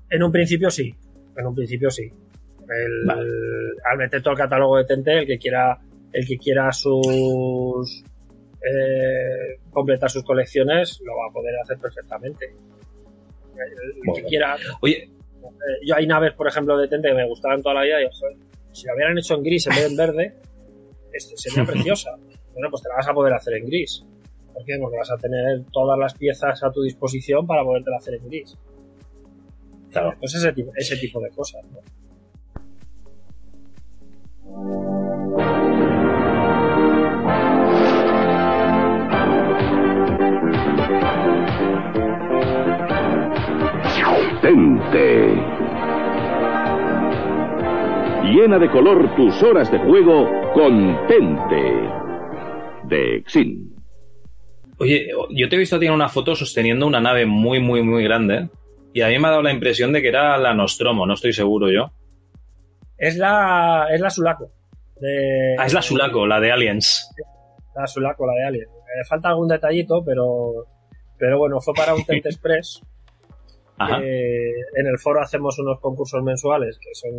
En 0.09 0.23
un 0.23 0.31
principio 0.31 0.69
sí, 0.69 0.93
en 1.37 1.45
un 1.45 1.55
principio 1.55 1.89
sí. 1.89 2.03
El- 2.03 3.05
Vale. 3.05 3.21
Al 3.91 3.97
meter 3.97 4.21
todo 4.21 4.31
el 4.33 4.37
catálogo 4.37 4.77
de 4.77 4.85
Tente, 4.85 5.19
el 5.19 5.25
que 5.27 5.37
quiera 5.37 5.77
el 6.13 6.25
que 6.25 6.37
quiera 6.37 6.71
sus 6.71 8.03
eh, 8.61 9.59
completar 9.71 10.09
sus 10.09 10.23
colecciones 10.23 10.99
lo 11.03 11.13
va 11.17 11.27
a 11.29 11.33
poder 11.33 11.53
hacer 11.63 11.77
perfectamente. 11.79 12.45
El, 12.45 14.09
el 14.09 14.15
que 14.15 14.23
quiera 14.27 14.55
Oye, 14.81 15.03
Eh, 15.43 15.85
yo 15.85 15.95
hay 15.95 16.07
naves, 16.07 16.33
por 16.33 16.47
ejemplo, 16.47 16.77
de 16.77 16.87
Tente 16.87 17.09
que 17.09 17.15
me 17.15 17.27
gustaban 17.27 17.61
toda 17.61 17.75
la 17.75 17.81
vida 17.83 18.01
y 18.01 18.05
joder, 18.11 18.37
si 18.71 18.87
la 18.87 18.93
hubieran 18.93 19.17
hecho 19.17 19.35
en 19.35 19.43
gris 19.43 19.67
en 19.67 19.75
vez 19.75 19.81
de 19.81 19.87
en 19.87 19.97
verde, 19.97 20.35
este, 21.13 21.37
sería 21.37 21.65
preciosa. 21.71 22.11
Bueno, 22.53 22.69
pues 22.69 22.83
te 22.83 22.89
la 22.89 22.95
vas 22.95 23.07
a 23.07 23.13
poder 23.13 23.33
hacer 23.33 23.55
en 23.55 23.65
gris. 23.65 24.03
¿Por 24.53 24.65
qué? 24.65 24.77
Porque 24.79 24.97
vas 24.97 25.11
a 25.11 25.17
tener 25.17 25.63
todas 25.71 25.97
las 25.97 26.13
piezas 26.13 26.61
a 26.63 26.71
tu 26.71 26.81
disposición 26.81 27.47
para 27.47 27.63
podértela 27.63 27.97
hacer 27.97 28.15
en 28.15 28.27
gris. 28.27 28.57
claro. 29.91 30.13
Pues 30.19 30.35
ese 30.35 30.51
tipo, 30.53 30.71
ese 30.75 30.97
tipo 30.97 31.19
de 31.21 31.29
cosas. 31.29 31.63
¿no? 31.71 31.79
Tente. 44.41 45.60
Llena 48.31 48.57
de 48.59 48.69
color 48.71 49.13
tus 49.15 49.43
horas 49.43 49.69
de 49.71 49.77
juego 49.79 50.25
con 50.53 51.05
Tente. 51.07 51.89
De 52.85 53.17
Exin. 53.17 53.75
Oye, 54.79 55.09
yo 55.31 55.49
te 55.49 55.55
he 55.55 55.59
visto 55.59 55.75
a 55.75 55.79
ti 55.79 55.87
en 55.87 55.91
una 55.91 56.07
foto 56.07 56.33
sosteniendo 56.35 56.87
una 56.87 57.01
nave 57.01 57.25
muy, 57.25 57.59
muy, 57.59 57.83
muy 57.83 58.03
grande. 58.03 58.49
Y 58.93 59.01
a 59.01 59.09
mí 59.09 59.19
me 59.19 59.27
ha 59.27 59.31
dado 59.31 59.43
la 59.43 59.51
impresión 59.51 59.91
de 59.91 60.01
que 60.01 60.07
era 60.07 60.37
la 60.37 60.53
Nostromo, 60.53 61.05
no 61.05 61.13
estoy 61.13 61.33
seguro 61.33 61.69
yo. 61.69 61.91
Es 62.97 63.17
la, 63.17 63.87
es 63.93 63.99
la 63.99 64.09
Sulaco. 64.09 64.49
De, 64.99 65.55
Ah, 65.57 65.65
es 65.65 65.73
la 65.73 65.81
Sulaco, 65.81 66.25
la 66.25 66.39
de 66.39 66.51
Aliens. 66.51 67.13
La 67.75 67.85
Sulaco, 67.85 68.25
la 68.25 68.33
de 68.33 68.45
Alien. 68.45 68.65
Eh, 68.65 69.05
falta 69.09 69.29
algún 69.29 69.47
detallito, 69.49 70.03
pero, 70.05 70.65
pero 71.17 71.37
bueno, 71.37 71.59
fue 71.59 71.73
para 71.73 71.93
un 71.95 72.03
Tente 72.05 72.29
Express. 72.29 72.81
Eh, 74.03 74.51
en 74.75 74.87
el 74.87 74.97
foro 74.99 75.21
hacemos 75.21 75.57
unos 75.59 75.79
concursos 75.79 76.21
mensuales 76.23 76.77
que 76.79 76.89
son 76.93 77.11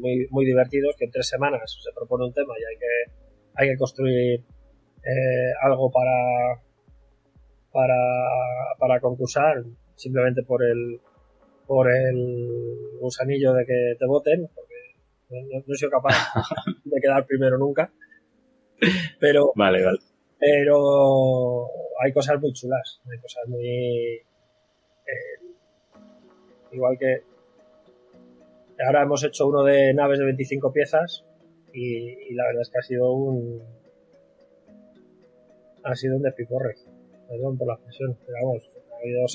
muy, 0.00 0.26
muy 0.30 0.44
divertidos, 0.44 0.94
que 0.98 1.04
en 1.06 1.10
tres 1.10 1.28
semanas 1.28 1.62
se 1.82 1.92
propone 1.94 2.24
un 2.26 2.32
tema 2.32 2.54
y 2.58 2.64
hay 2.64 2.78
que, 2.78 3.12
hay 3.54 3.68
que 3.70 3.78
construir 3.78 4.40
eh, 4.40 5.52
algo 5.62 5.90
para, 5.90 6.60
para, 7.72 7.94
para 8.78 9.00
concursar, 9.00 9.62
simplemente 9.94 10.42
por 10.42 10.62
el, 10.64 11.00
por 11.66 11.90
el 11.90 12.98
gusanillo 13.00 13.52
de 13.52 13.64
que 13.64 13.94
te 13.98 14.06
voten, 14.06 14.48
porque 14.54 14.74
no, 15.30 15.62
no 15.66 15.74
he 15.74 15.76
sido 15.76 15.90
capaz 15.90 16.14
de 16.84 17.00
quedar 17.00 17.24
primero 17.26 17.58
nunca. 17.58 17.90
Pero, 19.20 19.52
Vale, 19.54 19.82
vale. 19.84 19.98
pero 20.38 21.64
hay 22.02 22.12
cosas 22.12 22.38
muy 22.40 22.52
chulas, 22.52 23.00
hay 23.10 23.18
cosas 23.20 23.48
muy... 23.48 23.60
eh, 23.66 24.22
igual 26.76 26.96
que 26.98 27.22
ahora 28.86 29.02
hemos 29.02 29.24
hecho 29.24 29.46
uno 29.46 29.62
de 29.64 29.92
naves 29.94 30.18
de 30.18 30.24
25 30.26 30.72
piezas 30.72 31.24
y, 31.72 32.30
y 32.30 32.34
la 32.34 32.44
verdad 32.46 32.62
es 32.62 32.70
que 32.70 32.78
ha 32.78 32.82
sido 32.82 33.12
un 33.12 33.62
ha 35.84 35.94
sido 35.94 36.16
un 36.16 36.22
despiporre. 36.22 36.74
Perdón 37.28 37.56
por 37.58 37.68
la 37.68 37.74
expresión, 37.74 38.16
pero 38.26 38.38
vamos. 38.46 38.70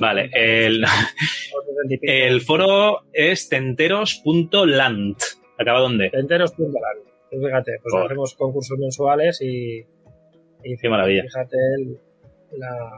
Vale, 0.01 0.23
70, 0.23 0.37
el, 0.39 0.85
70 0.85 1.93
y 1.93 1.97
pico. 1.97 2.11
el 2.13 2.41
foro 2.41 2.99
es 3.13 3.47
tenteros.land. 3.47 5.15
¿Acaba 5.57 5.79
dónde? 5.79 6.09
Enteros.land. 6.11 6.73
Pues 7.29 7.43
fíjate, 7.45 7.79
pues 7.81 7.93
hacemos 8.03 8.33
concursos 8.35 8.77
mensuales 8.77 9.41
y, 9.41 9.79
y 10.63 10.77
Qué 10.77 10.89
maravilla. 10.89 11.23
fíjate 11.23 11.55
el- 11.77 11.99
la... 12.59 12.89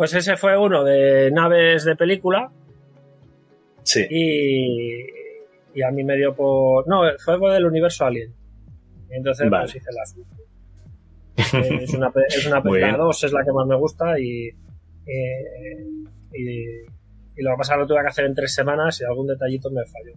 Pues 0.00 0.14
ese 0.14 0.38
fue 0.38 0.56
uno 0.56 0.82
de 0.82 1.30
naves 1.30 1.84
de 1.84 1.94
película 1.94 2.50
Sí. 3.82 4.06
y, 4.08 5.04
y 5.74 5.82
a 5.82 5.90
mí 5.90 6.02
me 6.04 6.16
dio 6.16 6.34
por... 6.34 6.88
No, 6.88 7.02
fue 7.22 7.38
por 7.38 7.52
el 7.52 7.66
universo 7.66 8.06
Alien. 8.06 8.32
Y 9.10 9.14
entonces 9.16 9.50
Vale. 9.50 9.64
pues 9.64 9.76
hice 9.76 9.90
la. 9.92 10.02
Eh, 11.62 11.80
es 11.82 11.92
una, 11.92 12.10
es 12.28 12.46
una 12.46 12.62
película 12.62 12.86
bien. 12.86 12.96
2, 12.96 13.24
es 13.24 13.32
la 13.32 13.44
que 13.44 13.52
más 13.52 13.66
me 13.66 13.76
gusta 13.76 14.18
y, 14.18 14.46
eh, 14.48 15.84
y, 16.32 16.60
y 17.36 17.42
lo 17.42 17.50
que 17.50 17.56
pasa 17.58 17.76
lo 17.76 17.86
tuve 17.86 18.00
que 18.00 18.08
hacer 18.08 18.24
en 18.24 18.34
tres 18.34 18.54
semanas 18.54 18.98
y 19.02 19.04
algún 19.04 19.26
detallito 19.26 19.70
me 19.70 19.82
falló. 19.84 20.14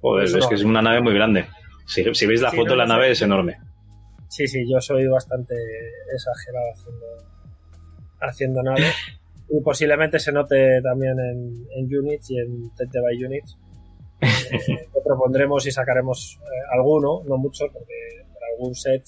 Joder, 0.00 0.24
es 0.24 0.34
no. 0.36 0.48
que 0.48 0.54
es 0.56 0.64
una 0.64 0.82
nave 0.82 1.00
muy 1.00 1.14
grande. 1.14 1.46
Si, 1.86 2.02
si 2.12 2.26
veis 2.26 2.40
la 2.42 2.50
Sí, 2.50 2.56
foto, 2.56 2.70
no, 2.70 2.76
la 2.76 2.86
no 2.86 2.94
nave 2.94 3.12
es 3.12 3.22
enorme. 3.22 3.56
Sí, 4.28 4.48
sí, 4.48 4.68
yo 4.68 4.80
soy 4.80 5.06
bastante 5.06 5.54
exagerado 6.12 6.66
haciendo, 6.74 7.06
haciendo 8.20 8.62
naves. 8.62 8.94
Y 9.50 9.62
posiblemente 9.62 10.18
se 10.18 10.30
note 10.30 10.82
también 10.82 11.14
en, 11.18 11.98
Units 11.98 12.30
y 12.30 12.38
en 12.38 12.74
Tente 12.76 13.00
by 13.00 13.24
Units. 13.24 13.56
Eh, 14.20 14.88
propondremos 15.08 15.66
y 15.66 15.70
sacaremos 15.70 16.38
eh, 16.42 16.74
alguno, 16.74 17.22
no 17.26 17.38
mucho, 17.38 17.64
porque 17.72 17.94
por 18.32 18.42
algún 18.52 18.74
set 18.74 19.02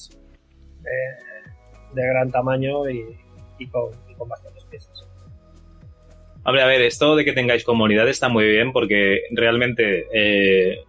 eh, 0.81 1.51
de 1.95 2.07
gran 2.07 2.31
tamaño 2.31 2.89
y, 2.89 3.05
con, 3.71 3.91
bastantes 4.29 4.65
piezas. 4.65 5.07
Hombre, 6.45 6.63
a 6.63 6.67
ver, 6.67 6.83
esto 6.83 7.17
de 7.17 7.25
que 7.25 7.33
tengáis 7.33 7.65
comunidad 7.65 8.09
está 8.09 8.29
muy 8.29 8.47
bien 8.47 8.73
porque 8.73 9.21
realmente 9.33 10.07
eh, 10.15 10.85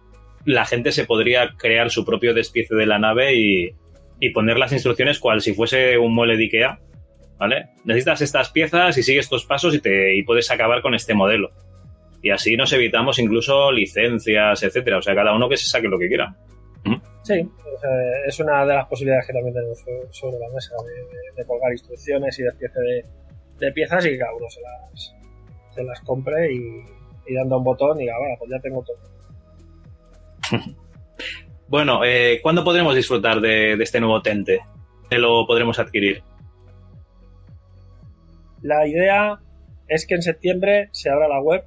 la 0.46 0.64
gente 0.64 0.92
se 0.92 1.04
podría 1.04 1.50
crear 1.58 1.90
su 1.90 2.04
propio 2.04 2.32
despiece 2.32 2.74
de 2.74 2.86
la 2.86 2.98
nave 2.98 3.34
y, 3.34 3.74
y 4.18 4.30
poner 4.30 4.56
las 4.58 4.72
instrucciones 4.72 5.18
cual 5.18 5.42
si 5.42 5.52
fuese 5.52 5.98
un 5.98 6.14
mueble 6.14 6.36
de 6.36 6.44
Ikea, 6.44 6.80
¿vale? 7.42 7.70
Necesitas 7.84 8.20
estas 8.22 8.50
piezas 8.50 8.96
y 8.96 9.02
sigues 9.02 9.24
estos 9.24 9.44
pasos 9.46 9.74
y, 9.74 9.80
te, 9.80 10.16
y 10.16 10.22
puedes 10.22 10.48
acabar 10.52 10.80
con 10.80 10.94
este 10.94 11.12
modelo. 11.12 11.50
Y 12.22 12.30
así 12.30 12.56
nos 12.56 12.72
evitamos 12.72 13.18
incluso 13.18 13.72
licencias, 13.72 14.62
etcétera. 14.62 14.98
O 14.98 15.02
sea, 15.02 15.12
cada 15.16 15.34
uno 15.34 15.48
que 15.48 15.56
se 15.56 15.68
saque 15.68 15.88
lo 15.88 15.98
que 15.98 16.06
quiera. 16.06 16.36
Sí, 17.24 17.40
o 17.40 17.80
sea, 17.80 17.90
es 18.28 18.38
una 18.38 18.64
de 18.64 18.74
las 18.74 18.86
posibilidades 18.86 19.26
que 19.26 19.32
también 19.32 19.54
tenemos 19.54 19.78
sobre- 20.10 20.38
la 20.38 20.48
mesa 20.54 20.74
de, 20.86 20.92
de- 21.16 21.36
de 21.36 21.44
colgar 21.46 21.72
instrucciones 21.72 22.38
y 22.38 22.42
despiece 22.44 22.78
de, 22.80 23.04
de 23.58 23.72
piezas 23.72 24.06
y 24.06 24.10
que 24.10 24.18
cada 24.18 24.34
uno 24.36 24.46
se 24.48 24.60
las, 24.60 25.14
se 25.74 25.82
las 25.84 26.00
compre 26.02 26.52
y, 26.52 26.84
y 27.26 27.34
dando 27.34 27.58
un 27.58 27.64
botón 27.64 27.98
y 27.98 28.02
diga, 28.02 28.18
bueno, 28.20 28.34
pues 28.38 28.50
ya 28.52 28.60
tengo 28.60 28.84
todo. 28.84 28.98
Bueno, 31.68 32.04
eh, 32.04 32.40
¿cuándo 32.42 32.62
podremos 32.64 32.94
disfrutar 32.94 33.40
de, 33.40 33.76
de 33.78 33.84
este 33.84 33.98
nuevo 33.98 34.20
Tente? 34.20 34.60
¿Te 35.08 35.18
lo 35.18 35.46
podremos 35.46 35.78
adquirir? 35.78 36.22
La 38.62 38.86
idea 38.86 39.40
es 39.88 40.06
que 40.06 40.14
en 40.14 40.22
septiembre 40.22 40.88
se 40.92 41.10
abra 41.10 41.28
la 41.28 41.40
web, 41.40 41.64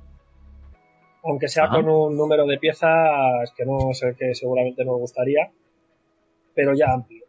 aunque 1.23 1.47
sea 1.47 1.65
Ajá. 1.65 1.75
con 1.75 1.89
un 1.89 2.17
número 2.17 2.45
de 2.45 2.57
piezas 2.57 3.51
que 3.55 3.65
no 3.65 3.91
es 3.91 4.01
el 4.03 4.15
que 4.15 4.33
seguramente 4.33 4.85
nos 4.85 4.97
gustaría, 4.99 5.51
pero 6.53 6.73
ya 6.73 6.93
amplio. 6.93 7.25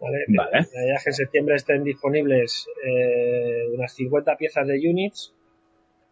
¿Vale? 0.00 0.24
Vale. 0.28 0.66
La 0.72 0.84
idea 0.84 0.96
es 0.96 1.04
que 1.04 1.10
en 1.10 1.14
septiembre 1.14 1.54
estén 1.54 1.84
disponibles 1.84 2.66
eh, 2.84 3.68
unas 3.72 3.92
50 3.92 4.36
piezas 4.36 4.66
de 4.66 4.78
units 4.78 5.32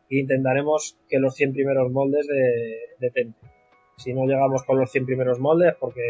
e 0.08 0.18
intentaremos 0.18 0.96
que 1.08 1.18
los 1.18 1.34
100 1.34 1.52
primeros 1.52 1.90
moldes 1.90 2.26
de, 2.26 3.08
de. 3.08 3.32
Si 3.96 4.12
no 4.12 4.26
llegamos 4.26 4.62
con 4.64 4.78
los 4.78 4.90
100 4.90 5.06
primeros 5.06 5.38
moldes, 5.40 5.74
porque 5.78 6.02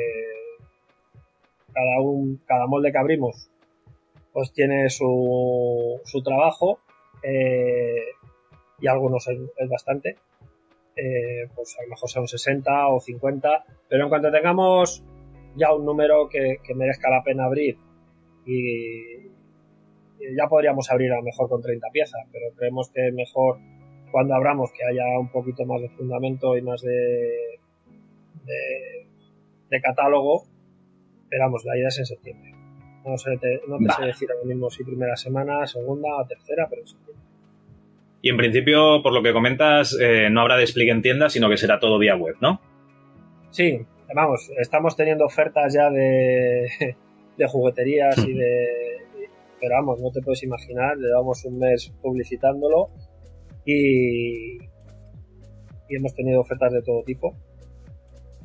cada, 1.72 2.00
un, 2.00 2.40
cada 2.46 2.66
molde 2.66 2.92
que 2.92 2.98
abrimos 2.98 3.50
pues 4.32 4.52
tiene 4.52 4.88
su, 4.90 6.00
su 6.04 6.22
trabajo 6.22 6.78
eh, 7.22 8.12
y 8.80 8.86
algunos 8.86 9.26
es, 9.28 9.68
bastante. 9.68 10.16
Eh, 10.96 11.48
pues 11.54 11.76
a 11.78 11.82
lo 11.82 11.90
mejor 11.90 12.10
son 12.10 12.28
60 12.28 12.88
o 12.88 13.00
50, 13.00 13.64
pero 13.88 14.04
en 14.04 14.08
cuanto 14.08 14.30
tengamos 14.30 15.02
ya 15.56 15.72
un 15.72 15.84
número 15.84 16.28
que, 16.28 16.58
que 16.62 16.74
merezca 16.74 17.10
la 17.10 17.22
pena 17.22 17.44
abrir 17.44 17.76
y, 18.46 19.30
ya 20.36 20.48
podríamos 20.48 20.90
abrir 20.90 21.10
a 21.12 21.16
lo 21.16 21.22
mejor 21.22 21.48
con 21.48 21.62
30 21.62 21.88
piezas, 21.92 22.20
pero 22.30 22.54
creemos 22.54 22.90
que 22.90 23.10
mejor 23.10 23.58
cuando 24.12 24.34
abramos 24.34 24.70
que 24.72 24.84
haya 24.84 25.18
un 25.18 25.30
poquito 25.30 25.64
más 25.64 25.80
de 25.80 25.88
fundamento 25.88 26.56
y 26.58 26.62
más 26.62 26.82
de, 26.82 27.58
de, 28.44 29.06
de 29.70 29.80
catálogo. 29.80 30.44
Pero 31.30 31.44
vamos, 31.44 31.64
la 31.64 31.76
idea 31.76 31.88
es 31.88 31.98
en 32.00 32.06
septiembre. 32.06 32.59
No, 33.04 33.16
sé, 33.16 33.36
te, 33.40 33.60
no 33.66 33.78
te 33.78 33.84
sé 33.98 34.04
decir 34.06 34.28
ahora 34.30 34.44
mismo 34.46 34.70
si 34.70 34.84
primera 34.84 35.16
semana, 35.16 35.66
segunda 35.66 36.08
o 36.16 36.26
tercera, 36.26 36.66
pero 36.68 36.86
septiembre. 36.86 37.24
Y 38.22 38.28
en 38.28 38.36
principio, 38.36 39.02
por 39.02 39.12
lo 39.14 39.22
que 39.22 39.32
comentas, 39.32 39.96
eh, 39.98 40.28
no 40.30 40.42
habrá 40.42 40.56
despliegue 40.58 40.90
en 40.92 41.00
tienda, 41.00 41.30
sino 41.30 41.48
que 41.48 41.56
será 41.56 41.80
todo 41.80 41.98
vía 41.98 42.16
web, 42.16 42.36
¿no? 42.42 42.60
Sí, 43.50 43.80
vamos, 44.14 44.50
estamos 44.58 44.94
teniendo 44.96 45.24
ofertas 45.24 45.72
ya 45.72 45.88
de, 45.90 46.68
de 47.38 47.46
jugueterías 47.48 48.18
y 48.18 48.34
de... 48.34 48.66
Pero 49.60 49.74
vamos, 49.76 50.00
no 50.00 50.10
te 50.10 50.20
puedes 50.20 50.42
imaginar, 50.42 50.96
llevamos 50.98 51.44
un 51.46 51.58
mes 51.58 51.92
publicitándolo 52.02 52.88
y, 53.64 54.56
y 54.58 55.96
hemos 55.96 56.14
tenido 56.14 56.40
ofertas 56.40 56.72
de 56.72 56.82
todo 56.82 57.02
tipo 57.02 57.34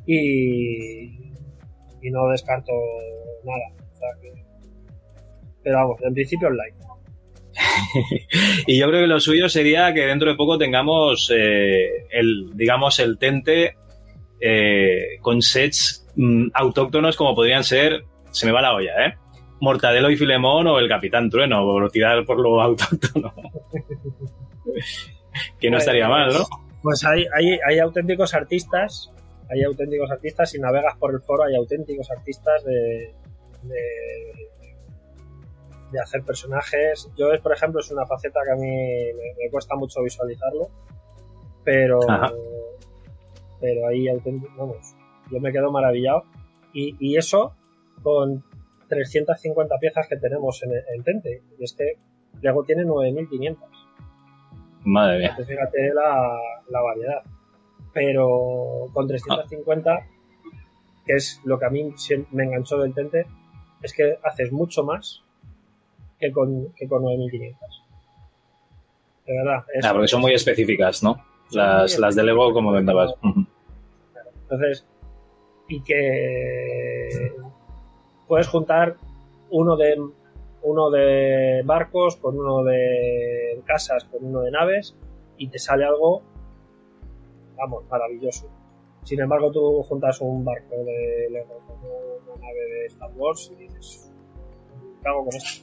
y, 0.06 1.04
y 2.02 2.10
no 2.10 2.28
descarto 2.28 2.72
nada. 3.44 3.72
o 3.92 3.96
sea 3.96 4.08
que- 4.20 4.45
pero 5.66 5.78
vamos, 5.78 6.00
en 6.00 6.14
principio 6.14 6.46
online. 6.46 6.76
Y 8.68 8.78
yo 8.78 8.86
creo 8.86 9.00
que 9.00 9.08
lo 9.08 9.18
suyo 9.18 9.48
sería 9.48 9.92
que 9.92 10.06
dentro 10.06 10.30
de 10.30 10.36
poco 10.36 10.58
tengamos 10.58 11.28
eh, 11.34 12.06
el, 12.10 12.52
digamos, 12.54 13.00
el 13.00 13.18
tente 13.18 13.74
eh, 14.40 15.18
con 15.20 15.42
sets 15.42 16.06
mm, 16.14 16.50
autóctonos 16.54 17.16
como 17.16 17.34
podrían 17.34 17.64
ser, 17.64 18.04
se 18.30 18.46
me 18.46 18.52
va 18.52 18.62
la 18.62 18.74
olla, 18.74 19.06
¿eh? 19.06 19.14
Mortadelo 19.60 20.08
y 20.08 20.16
Filemón 20.16 20.68
o 20.68 20.78
el 20.78 20.88
Capitán 20.88 21.30
Trueno, 21.30 21.64
por 21.64 21.90
tirar 21.90 22.24
por 22.24 22.38
lo 22.38 22.60
autóctono. 22.62 23.34
que 25.58 25.68
no 25.68 25.78
estaría 25.78 26.06
mal, 26.06 26.32
¿no? 26.32 26.46
Pues 26.80 27.04
hay, 27.04 27.26
hay, 27.36 27.58
hay 27.66 27.80
auténticos 27.80 28.34
artistas, 28.34 29.10
hay 29.50 29.64
auténticos 29.64 30.12
artistas, 30.12 30.48
si 30.48 30.60
navegas 30.60 30.96
por 30.96 31.12
el 31.12 31.20
foro 31.20 31.42
hay 31.42 31.56
auténticos 31.56 32.08
artistas 32.08 32.62
de, 32.62 33.12
de, 33.64 34.46
de 35.92 36.00
hacer 36.00 36.22
personajes. 36.22 37.10
Yo, 37.16 37.28
por 37.42 37.52
ejemplo, 37.52 37.80
es 37.80 37.90
una 37.90 38.06
faceta 38.06 38.40
que 38.44 38.52
a 38.52 38.56
mí 38.56 38.66
me, 38.66 39.34
me 39.38 39.50
cuesta 39.50 39.76
mucho 39.76 40.02
visualizarlo, 40.02 40.68
pero, 41.64 41.98
Ajá. 42.08 42.32
pero 43.60 43.86
auténticos, 43.86 44.56
vamos, 44.56 44.94
yo 45.30 45.40
me 45.40 45.52
quedo 45.52 45.70
maravillado. 45.70 46.24
Y, 46.72 46.96
y 47.00 47.16
eso 47.16 47.54
con 48.02 48.44
350 48.88 49.78
piezas 49.78 50.06
que 50.08 50.16
tenemos 50.16 50.62
en, 50.62 50.72
en 50.72 51.02
Tente. 51.02 51.42
Y 51.58 51.64
es 51.64 51.72
que 51.72 51.94
Lego 52.40 52.64
tiene 52.64 52.84
9500. 52.84 53.68
Madre 54.84 55.18
mía. 55.18 55.28
Entonces, 55.30 55.56
fíjate 55.56 55.92
la, 55.94 56.38
la 56.68 56.80
variedad. 56.80 57.22
Pero 57.92 58.86
con 58.92 59.08
350, 59.08 60.06
que 61.06 61.14
es 61.14 61.40
lo 61.44 61.58
que 61.58 61.64
a 61.64 61.70
mí 61.70 61.92
me 62.32 62.44
enganchó 62.44 62.78
del 62.78 62.94
Tente, 62.94 63.26
es 63.82 63.92
que 63.92 64.18
haces 64.22 64.52
mucho 64.52 64.84
más 64.84 65.25
que 66.18 66.32
con, 66.32 66.72
que 66.74 66.88
con 66.88 67.02
9500. 67.02 67.82
De 69.26 69.32
verdad. 69.36 69.64
Ah, 69.82 69.92
porque 69.92 70.08
son 70.08 70.20
muy 70.20 70.32
específicas, 70.32 71.02
¿no? 71.02 71.16
Las, 71.50 71.98
las 71.98 72.14
de 72.14 72.22
Lego, 72.22 72.52
como 72.52 72.70
comentabas. 72.70 73.14
Ujú. 73.22 73.46
Entonces, 74.42 74.86
y 75.68 75.82
que 75.82 77.32
puedes 78.28 78.48
juntar 78.48 78.96
uno 79.50 79.76
de 79.76 79.96
uno 80.62 80.90
de 80.90 81.62
barcos 81.64 82.16
con 82.16 82.38
uno 82.38 82.64
de 82.64 83.60
casas 83.64 84.04
con 84.04 84.24
uno 84.24 84.40
de 84.42 84.50
naves 84.50 84.96
y 85.38 85.48
te 85.48 85.58
sale 85.58 85.84
algo 85.84 86.22
vamos 87.56 87.84
maravilloso 87.88 88.48
sin 89.04 89.20
embargo 89.20 89.50
tú 89.52 89.82
juntas 89.84 90.20
un 90.20 90.44
barco 90.44 90.76
de 90.76 91.28
Lego 91.30 91.58
con 91.66 91.76
una 92.34 92.46
nave 92.46 92.60
de 92.60 92.86
Star 92.86 93.10
Wars 93.14 93.52
y 93.52 93.62
dices 93.62 94.12
¿qué 94.12 94.15
hago 95.04 95.24
con 95.24 95.34
esto? 95.34 95.62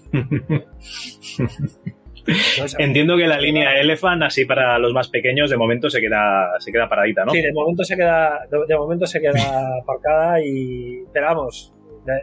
Entiendo 2.79 3.17
que 3.17 3.27
la 3.27 3.37
línea 3.37 3.79
Elephant, 3.79 4.23
así 4.23 4.45
para 4.45 4.79
los 4.79 4.93
más 4.93 5.09
pequeños, 5.09 5.49
de 5.49 5.57
momento 5.57 5.89
se 5.89 5.99
queda, 5.99 6.57
se 6.59 6.71
queda 6.71 6.87
paradita, 6.87 7.25
¿no? 7.25 7.31
Sí, 7.31 7.41
de 7.41 7.51
momento 7.51 7.83
se 7.83 7.97
queda, 7.97 8.47
de, 8.49 8.65
de 8.65 8.77
momento 8.77 9.05
se 9.05 9.19
queda 9.19 9.77
aparcada 9.81 10.39
y 10.41 11.01
esperamos. 11.05 11.73
De, 12.05 12.13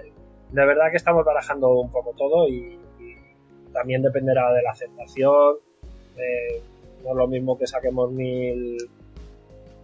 de, 0.52 0.66
verdad 0.66 0.90
que 0.90 0.96
estamos 0.96 1.24
barajando 1.24 1.68
un 1.80 1.90
poco 1.90 2.14
todo 2.16 2.48
y, 2.48 2.78
y 2.98 3.72
también 3.72 4.02
dependerá 4.02 4.52
de 4.52 4.62
la 4.62 4.70
aceptación. 4.70 5.56
Eh, 6.16 6.62
no 7.04 7.10
es 7.10 7.16
lo 7.16 7.26
mismo 7.26 7.58
que 7.58 7.66
saquemos 7.66 8.10
mil, 8.10 8.76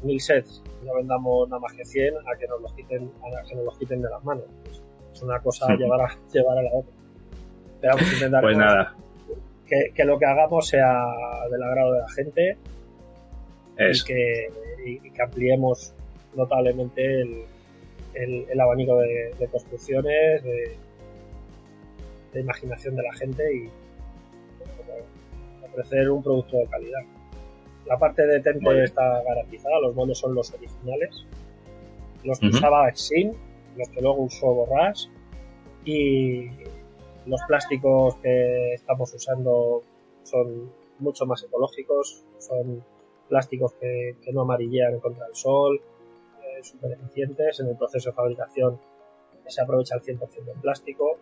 mil 0.03 0.21
sets 0.21 0.63
y 0.83 0.87
no 0.87 0.95
vendamos 0.95 1.49
nada 1.49 1.61
más 1.61 1.73
que 1.73 1.85
100 1.85 2.15
a 2.17 2.39
que 2.39 2.47
nos 2.47 2.61
los 2.61 2.73
quiten, 2.75 3.11
a 3.23 3.47
que 3.47 3.55
nos 3.55 3.65
los 3.65 3.79
quiten 3.79 4.03
de 4.03 4.11
las 4.11 4.25
manos. 4.25 4.45
Pues 4.65 4.83
es 5.13 5.23
una 5.23 5.41
cosa 5.41 5.75
llevar 5.75 6.01
a, 6.01 6.09
llevar 6.33 6.59
a 6.59 6.63
la 6.63 6.71
otra. 6.73 6.93
Pero 7.81 7.95
vamos 7.95 8.11
a 8.11 8.15
intentar 8.15 8.43
pues 8.43 8.57
nada. 8.57 8.95
Que, 9.67 9.91
que, 9.95 10.05
lo 10.05 10.19
que 10.19 10.27
hagamos 10.27 10.69
sea 10.69 11.05
del 11.51 11.63
agrado 11.63 11.93
de 11.95 12.01
la 12.01 12.09
gente 12.11 12.57
y 13.79 14.05
que, 14.05 14.51
y, 14.85 15.11
que, 15.11 15.23
ampliemos 15.23 15.93
notablemente 16.35 17.23
el, 17.23 17.45
el, 18.15 18.47
el 18.49 18.61
abanico 18.61 18.97
de, 18.99 19.35
de 19.39 19.47
construcciones, 19.49 20.43
de, 20.45 20.77
de, 22.33 22.41
imaginación 22.41 22.95
de 22.97 23.03
la 23.03 23.13
gente 23.15 23.43
y 23.55 23.69
ofrecer 25.65 26.11
un 26.11 26.23
producto 26.23 26.59
de 26.59 26.67
calidad. 26.67 27.01
La 27.87 27.99
parte 27.99 28.27
de 28.27 28.41
bueno. 28.61 28.83
está 28.83 29.23
garantizada, 29.23 29.81
los 29.81 29.95
moldes 29.95 30.19
son 30.19 30.35
los 30.35 30.53
originales, 30.53 31.25
los 32.25 32.39
que 32.41 32.47
uh 32.47 32.51
-huh. 32.51 32.55
usaba 32.55 32.89
Exin, 32.89 33.33
los 33.77 33.89
que 33.91 34.01
luego 34.01 34.23
usó 34.23 34.47
Borras 34.55 35.09
y 35.85 36.49
los 37.27 37.41
plásticos 37.47 38.17
que 38.17 38.75
estamos 38.75 39.13
usando 39.15 39.83
son 40.23 40.73
mucho 40.99 41.27
más 41.27 41.43
ecológicos, 41.43 42.25
son 42.39 42.85
plásticos 43.29 43.75
que, 43.75 44.17
no 44.33 44.43
amarillean 44.43 44.99
contra 45.01 45.27
el 45.27 45.35
sol, 45.35 45.81
eh, 46.43 46.63
súper 46.63 46.93
eficientes. 46.93 47.61
En 47.61 47.69
el 47.69 47.77
proceso 47.77 48.11
de 48.11 48.17
fabricación 48.17 48.81
se 49.47 49.63
aprovecha 49.63 49.97
el 49.97 50.03
100% 50.03 50.45
del 50.45 50.61
plástico, 50.61 51.19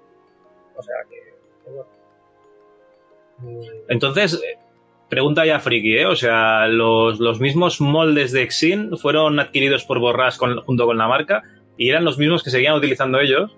o 0.77 0.83
sea 0.83 0.97
que, 1.09 1.17
que 1.65 1.71
bueno. 1.71 2.05
Entonces, 3.89 4.41
pregunta 5.09 5.45
ya 5.45 5.61
friki, 5.61 5.99
¿eh? 5.99 6.07
O 6.07 6.17
sea, 6.17 6.67
los, 6.69 7.21
los 7.21 7.41
mismos 7.41 7.81
moldes 7.81 8.33
de 8.33 8.43
Exin 8.43 8.97
fueron 8.97 9.41
adquiridos 9.41 9.85
por 9.85 9.99
Borras 9.99 10.39
con, 10.39 10.61
junto 10.63 10.87
con 10.87 10.99
la 10.99 11.09
marca 11.09 11.43
y 11.77 11.91
eran 11.91 12.05
los 12.05 12.19
mismos 12.19 12.43
que 12.43 12.51
seguían 12.51 12.75
utilizando 12.75 13.21
ellos. 13.21 13.57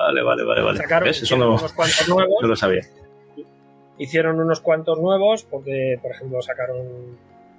Vale, 0.00 0.22
vale, 0.22 0.44
vale, 0.44 0.62
vale. 0.62 0.78
Sacaron, 0.78 1.08
¿Ves? 1.08 1.22
Eso 1.22 1.36
no, 1.36 1.50
unos 1.54 1.72
cuantos 1.72 2.08
nuevos, 2.08 2.34
no 2.42 2.48
lo 2.48 2.56
sabía. 2.56 2.82
Hicieron 3.98 4.40
unos 4.40 4.60
cuantos 4.60 4.98
nuevos 4.98 5.44
porque, 5.44 5.98
por 6.00 6.12
ejemplo, 6.12 6.40
sacaron 6.40 6.78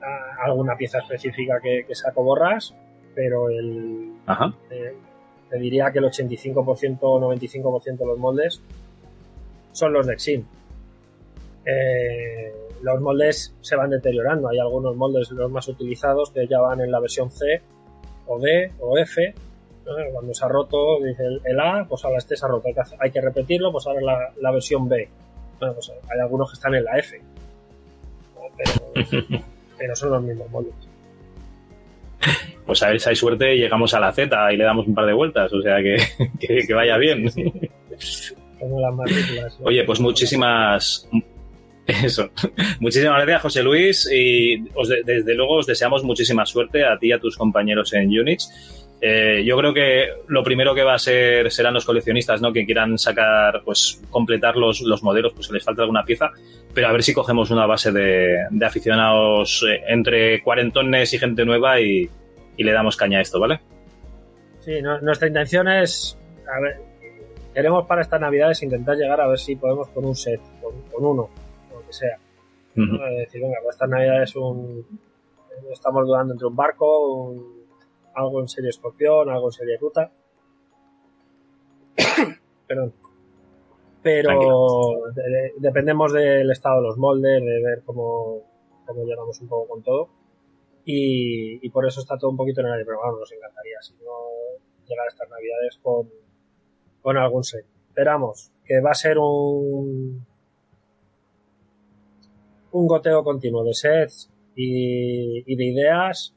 a, 0.01 0.45
alguna 0.45 0.75
pieza 0.75 0.99
específica 0.99 1.59
que, 1.61 1.85
que, 1.87 1.95
sacó 1.95 2.23
Borras, 2.23 2.73
pero 3.13 3.49
el... 3.49 4.13
Ajá. 4.25 4.53
Eh, 4.71 4.95
te 5.49 5.57
diría 5.59 5.91
que 5.91 5.99
el 5.99 6.05
85% 6.05 6.97
o 7.01 7.19
95% 7.19 7.97
de 7.97 8.05
los 8.05 8.17
moldes 8.17 8.61
son 9.71 9.93
los 9.93 10.07
de 10.07 10.13
Exin. 10.13 10.47
Eh, 11.65 12.53
los 12.81 13.01
moldes 13.01 13.53
se 13.61 13.75
van 13.75 13.89
deteriorando. 13.89 14.49
Hay 14.49 14.59
algunos 14.59 14.95
moldes, 14.95 15.29
los 15.31 15.51
más 15.51 15.67
utilizados, 15.67 16.31
que 16.31 16.47
ya 16.47 16.59
van 16.59 16.81
en 16.81 16.91
la 16.91 16.99
versión 16.99 17.29
C 17.29 17.61
o 18.27 18.39
D 18.39 18.71
o 18.79 18.97
F. 18.97 19.33
¿no? 19.85 19.93
Cuando 20.11 20.33
se 20.33 20.45
ha 20.45 20.47
roto, 20.47 20.99
dice 21.03 21.23
el, 21.23 21.41
el, 21.45 21.59
A, 21.59 21.85
pues 21.87 22.03
ahora 22.05 22.17
este 22.17 22.35
se 22.35 22.45
ha 22.45 22.49
roto. 22.49 22.67
Hay 22.67 22.73
que, 22.73 22.81
hacer, 22.81 22.97
hay 23.01 23.11
que 23.11 23.21
repetirlo, 23.21 23.71
pues 23.71 23.85
ahora 23.87 24.01
la, 24.01 24.33
la, 24.39 24.51
versión 24.51 24.87
B. 24.87 25.09
Bueno, 25.59 25.73
pues 25.73 25.91
hay 26.09 26.19
algunos 26.19 26.49
que 26.49 26.55
están 26.55 26.75
en 26.75 26.83
la 26.83 26.97
F. 26.97 27.21
Pero, 28.57 29.05
pero, 29.77 29.95
son 29.95 30.11
los 30.11 30.23
mismos 30.23 30.49
moldes. 30.49 30.73
Pues 32.65 32.83
a 32.83 32.89
ver 32.89 32.99
si 32.99 33.09
hay 33.09 33.15
suerte 33.15 33.57
llegamos 33.57 33.93
a 33.93 33.99
la 33.99 34.11
Z 34.11 34.53
y 34.53 34.57
le 34.57 34.63
damos 34.63 34.87
un 34.87 34.93
par 34.93 35.05
de 35.05 35.13
vueltas. 35.13 35.51
O 35.53 35.61
sea 35.61 35.77
que, 35.77 35.97
que, 36.39 36.67
que 36.67 36.73
vaya 36.73 36.97
bien. 36.97 37.29
Como 38.59 38.79
las 38.79 38.93
matrículas. 38.93 39.59
Oye, 39.63 39.83
pues 39.83 39.99
muchísimas, 39.99 41.09
eso. 41.87 42.29
Muchísimas 42.79 43.17
gracias, 43.17 43.41
José 43.41 43.63
Luis. 43.63 44.09
Y 44.11 44.63
os 44.75 44.89
de, 44.89 45.01
desde 45.03 45.33
luego 45.35 45.57
os 45.57 45.67
deseamos 45.67 46.03
muchísima 46.03 46.45
suerte 46.45 46.85
a 46.85 46.97
ti 46.97 47.07
y 47.07 47.11
a 47.11 47.19
tus 47.19 47.37
compañeros 47.37 47.93
en 47.93 48.07
Unix. 48.07 48.80
Eh, 49.03 49.43
yo 49.43 49.57
creo 49.57 49.73
que 49.73 50.09
lo 50.27 50.43
primero 50.43 50.75
que 50.75 50.83
va 50.83 50.93
a 50.93 50.99
ser 50.99 51.51
serán 51.51 51.73
los 51.73 51.85
coleccionistas, 51.85 52.39
¿no? 52.39 52.53
Que 52.53 52.65
quieran 52.65 52.99
sacar, 52.99 53.63
pues, 53.65 53.99
completar 54.11 54.55
los, 54.57 54.81
los 54.81 55.01
modelos, 55.01 55.33
pues 55.33 55.47
que 55.47 55.55
les 55.55 55.63
falta 55.63 55.81
alguna 55.81 56.05
pieza. 56.05 56.29
Pero 56.73 56.87
a 56.87 56.91
ver 56.91 57.01
si 57.01 57.13
cogemos 57.13 57.49
una 57.49 57.65
base 57.65 57.91
de, 57.91 58.45
de 58.51 58.65
aficionados 58.65 59.65
eh, 59.67 59.81
entre 59.87 60.43
cuarentones 60.43 61.13
y 61.13 61.17
gente 61.17 61.43
nueva 61.45 61.81
y, 61.81 62.07
y, 62.55 62.63
le 62.63 62.71
damos 62.71 62.95
caña 62.95 63.17
a 63.17 63.21
esto, 63.21 63.39
¿vale? 63.39 63.59
Sí, 64.59 64.81
no, 64.83 65.01
nuestra 65.01 65.27
intención 65.27 65.67
es. 65.67 66.15
A 66.55 66.59
ver, 66.59 66.75
queremos 67.55 67.87
para 67.87 68.01
estas 68.03 68.21
navidades 68.21 68.61
intentar 68.61 68.95
llegar 68.95 69.19
a 69.19 69.27
ver 69.27 69.39
si 69.39 69.55
podemos 69.55 69.89
con 69.89 70.05
un 70.05 70.15
set, 70.15 70.39
con, 70.61 70.79
con 70.91 71.03
uno 71.03 71.29
que 71.87 71.93
sea. 71.93 72.17
Uh 72.75 72.81
-huh. 72.81 72.99
¿no? 72.99 73.07
Es 73.07 73.17
decir, 73.17 73.41
venga, 73.41 73.57
pues 73.63 73.75
esta 73.75 73.87
Navidad 73.87 74.23
es 74.23 74.35
un. 74.35 74.85
Estamos 75.71 76.05
dudando 76.05 76.33
entre 76.33 76.47
un 76.47 76.55
barco, 76.55 77.25
un, 77.29 77.60
algo 78.15 78.41
en 78.41 78.47
serie 78.47 78.69
escorpión, 78.69 79.29
algo 79.29 79.47
en 79.47 79.51
serie 79.51 79.77
ruta. 79.77 80.11
Perdón. 82.67 82.93
Pero 84.01 85.11
de, 85.13 85.21
de, 85.21 85.53
dependemos 85.57 86.11
del 86.11 86.49
estado 86.49 86.81
de 86.81 86.87
los 86.87 86.97
moldes, 86.97 87.41
de 87.41 87.61
ver 87.61 87.83
cómo, 87.85 88.41
cómo 88.85 89.03
llegamos 89.03 89.39
un 89.41 89.47
poco 89.47 89.67
con 89.67 89.83
todo. 89.83 90.09
Y, 90.83 91.63
y, 91.65 91.69
por 91.69 91.85
eso 91.85 92.01
está 92.01 92.17
todo 92.17 92.31
un 92.31 92.37
poquito 92.37 92.61
en 92.61 92.67
el 92.67 92.73
aire, 92.73 92.85
pero 92.85 92.97
bueno, 92.97 93.19
nos 93.19 93.31
encantaría 93.31 93.79
si 93.81 93.93
no 93.93 94.11
llegar 94.87 95.05
a 95.05 95.09
estas 95.09 95.29
navidades 95.29 95.79
con, 95.83 96.09
con 97.01 97.17
algún 97.17 97.43
set. 97.43 97.65
Esperamos 97.89 98.51
que 98.65 98.81
va 98.81 98.91
a 98.91 98.95
ser 98.95 99.19
un, 99.19 100.25
un 102.71 102.87
goteo 102.87 103.23
continuo 103.23 103.63
de 103.63 103.73
sets 103.75 104.31
y, 104.55 105.43
y 105.45 105.55
de 105.55 105.65
ideas, 105.65 106.33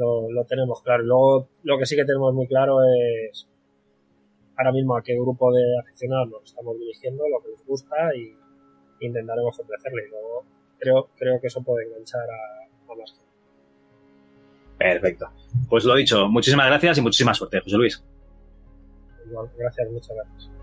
lo, 0.00 0.30
lo, 0.30 0.44
tenemos 0.44 0.82
claro. 0.82 1.04
Luego, 1.04 1.48
lo 1.62 1.78
que 1.78 1.86
sí 1.86 1.94
que 1.94 2.04
tenemos 2.04 2.34
muy 2.34 2.46
claro 2.46 2.78
es 2.82 3.46
ahora 4.56 4.72
mismo 4.72 4.96
a 4.96 5.02
qué 5.02 5.14
grupo 5.14 5.52
de 5.52 5.62
aficionados 5.78 6.28
nos 6.30 6.44
estamos 6.44 6.78
dirigiendo, 6.78 7.24
lo 7.28 7.40
que 7.42 7.50
les 7.50 7.66
gusta 7.66 7.96
y 8.16 8.34
intentaremos 9.04 9.58
ofrecerle. 9.58 10.06
Y 10.06 10.10
luego 10.10 10.44
creo, 10.78 11.08
creo 11.16 11.40
que 11.40 11.46
eso 11.46 11.62
puede 11.62 11.86
enganchar 11.86 12.28
a, 12.28 12.92
a 12.92 12.96
más 12.96 13.12
gente. 13.12 13.30
Perfecto. 14.78 15.26
Pues 15.68 15.84
lo 15.84 15.94
dicho, 15.94 16.28
muchísimas 16.28 16.66
gracias 16.66 16.98
y 16.98 17.00
muchísima 17.02 17.34
suerte, 17.34 17.60
José 17.60 17.76
Luis. 17.76 18.04
Igual, 19.26 19.50
gracias, 19.56 19.90
muchas 19.90 20.16
gracias. 20.16 20.59